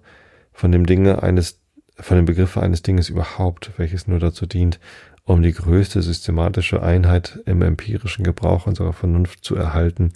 [0.52, 1.60] von dem Dinge eines,
[1.95, 4.80] von dem Begriffe eines Dinges überhaupt, welches nur dazu dient,
[5.26, 10.14] um die größte systematische Einheit im empirischen Gebrauch unserer Vernunft zu erhalten,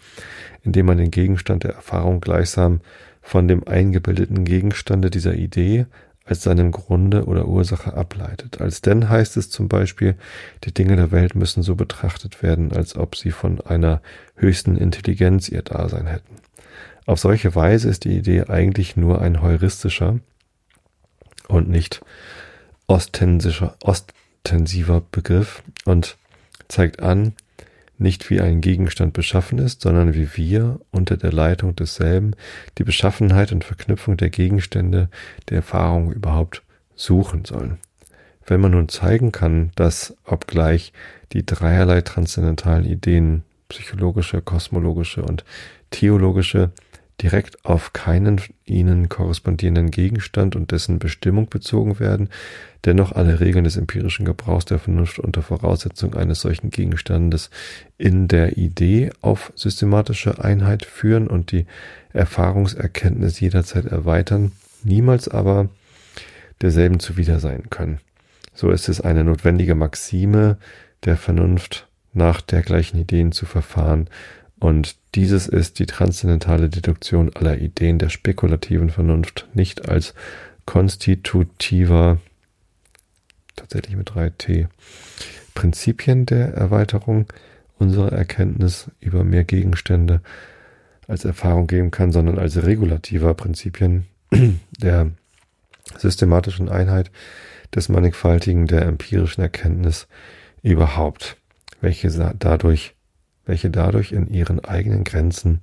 [0.63, 2.81] indem man den Gegenstand der Erfahrung gleichsam
[3.21, 5.85] von dem eingebildeten Gegenstande dieser Idee
[6.25, 8.61] als seinem Grunde oder Ursache ableitet.
[8.61, 10.15] Als denn heißt es zum Beispiel,
[10.63, 14.01] die Dinge der Welt müssen so betrachtet werden, als ob sie von einer
[14.35, 16.35] höchsten Intelligenz ihr Dasein hätten.
[17.05, 20.19] Auf solche Weise ist die Idee eigentlich nur ein heuristischer
[21.49, 22.01] und nicht
[22.87, 26.17] ostensischer, ostensiver Begriff und
[26.69, 27.33] zeigt an,
[28.03, 32.35] nicht wie ein Gegenstand beschaffen ist, sondern wie wir unter der Leitung desselben
[32.77, 35.09] die Beschaffenheit und Verknüpfung der Gegenstände
[35.49, 36.61] der Erfahrung überhaupt
[36.95, 37.79] suchen sollen.
[38.45, 40.93] Wenn man nun zeigen kann, dass, obgleich
[41.31, 45.45] die dreierlei transzendentalen Ideen, psychologische, kosmologische und
[45.89, 46.71] theologische,
[47.23, 52.29] direkt auf keinen ihnen korrespondierenden Gegenstand und dessen Bestimmung bezogen werden,
[52.83, 57.49] dennoch alle Regeln des empirischen Gebrauchs der Vernunft unter Voraussetzung eines solchen Gegenstandes
[57.97, 61.65] in der Idee auf systematische Einheit führen und die
[62.11, 64.51] Erfahrungserkenntnis jederzeit erweitern,
[64.83, 65.69] niemals aber
[66.61, 67.99] derselben zuwider sein können.
[68.53, 70.57] So ist es eine notwendige Maxime
[71.05, 74.07] der Vernunft, nach dergleichen Ideen zu verfahren
[74.59, 80.13] und dieses ist die transzendentale Deduktion aller Ideen der spekulativen Vernunft, nicht als
[80.65, 82.19] konstitutiver,
[83.55, 84.67] tatsächlich mit 3T,
[85.53, 87.27] Prinzipien der Erweiterung
[87.77, 90.21] unserer Erkenntnis über mehr Gegenstände
[91.07, 94.05] als Erfahrung geben kann, sondern als regulativer Prinzipien
[94.79, 95.11] der
[95.97, 97.11] systematischen Einheit
[97.75, 100.07] des Mannigfaltigen der empirischen Erkenntnis
[100.61, 101.37] überhaupt,
[101.81, 102.09] welche
[102.39, 102.95] dadurch
[103.45, 105.59] welche dadurch in ihren eigenen Grenzen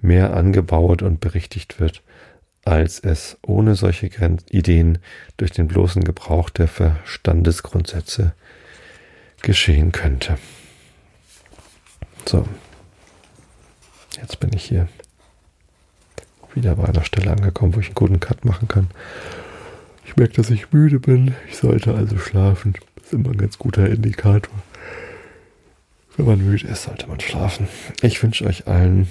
[0.00, 2.02] mehr angebaut und berichtigt wird,
[2.64, 4.98] als es ohne solche Gren Ideen
[5.36, 8.34] durch den bloßen Gebrauch der Verstandesgrundsätze
[9.42, 10.38] geschehen könnte.
[12.26, 12.46] So,
[14.20, 14.88] jetzt bin ich hier
[16.54, 18.88] wieder bei einer Stelle angekommen, wo ich einen guten Cut machen kann.
[20.06, 21.34] Ich merke, dass ich müde bin.
[21.48, 22.74] Ich sollte also schlafen.
[22.96, 24.54] Das ist immer ein ganz guter Indikator.
[26.16, 27.68] Wenn man müde ist, sollte man schlafen.
[28.00, 29.08] Ich wünsche euch allen,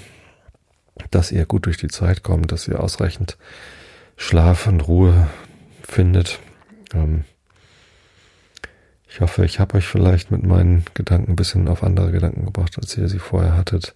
[1.12, 3.38] dass ihr gut durch die Zeit kommt, dass ihr ausreichend
[4.18, 5.28] Schlaf und Ruhe
[5.84, 6.40] findet.
[6.94, 7.26] Ähm,
[9.08, 12.78] ich hoffe, ich habe euch vielleicht mit meinen Gedanken ein bisschen auf andere Gedanken gebracht,
[12.78, 13.94] als ihr sie vorher hattet.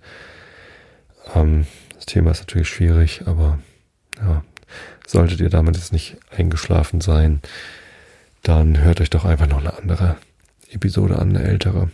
[1.34, 3.60] Ähm, das Thema ist natürlich schwierig, aber
[4.22, 4.44] ja,
[5.08, 7.42] solltet ihr damit jetzt nicht eingeschlafen sein,
[8.44, 10.16] dann hört euch doch einfach noch eine andere
[10.72, 11.90] Episode an, eine ältere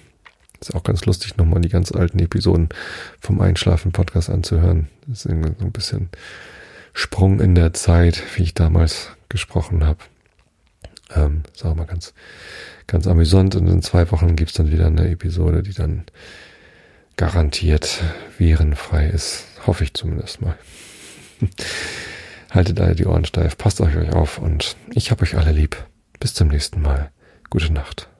[0.59, 2.69] Ist auch ganz lustig, nochmal die ganz alten Episoden
[3.19, 4.87] vom Einschlafen-Podcast anzuhören.
[5.07, 6.09] Das ist irgendwie so ein bisschen
[6.93, 9.99] Sprung in der Zeit, wie ich damals gesprochen habe.
[11.13, 12.13] Ähm, ist auch mal ganz,
[12.87, 13.55] ganz amüsant.
[13.55, 16.05] Und in zwei Wochen gibt's dann wieder eine Episode, die dann
[17.17, 18.03] garantiert
[18.37, 19.45] virenfrei ist.
[19.67, 20.57] Hoffe ich zumindest mal.
[22.51, 25.75] Haltet alle die Ohren steif, passt euch euch auf und ich hab euch alle lieb.
[26.19, 27.11] Bis zum nächsten Mal.
[27.49, 28.14] Gute Nacht.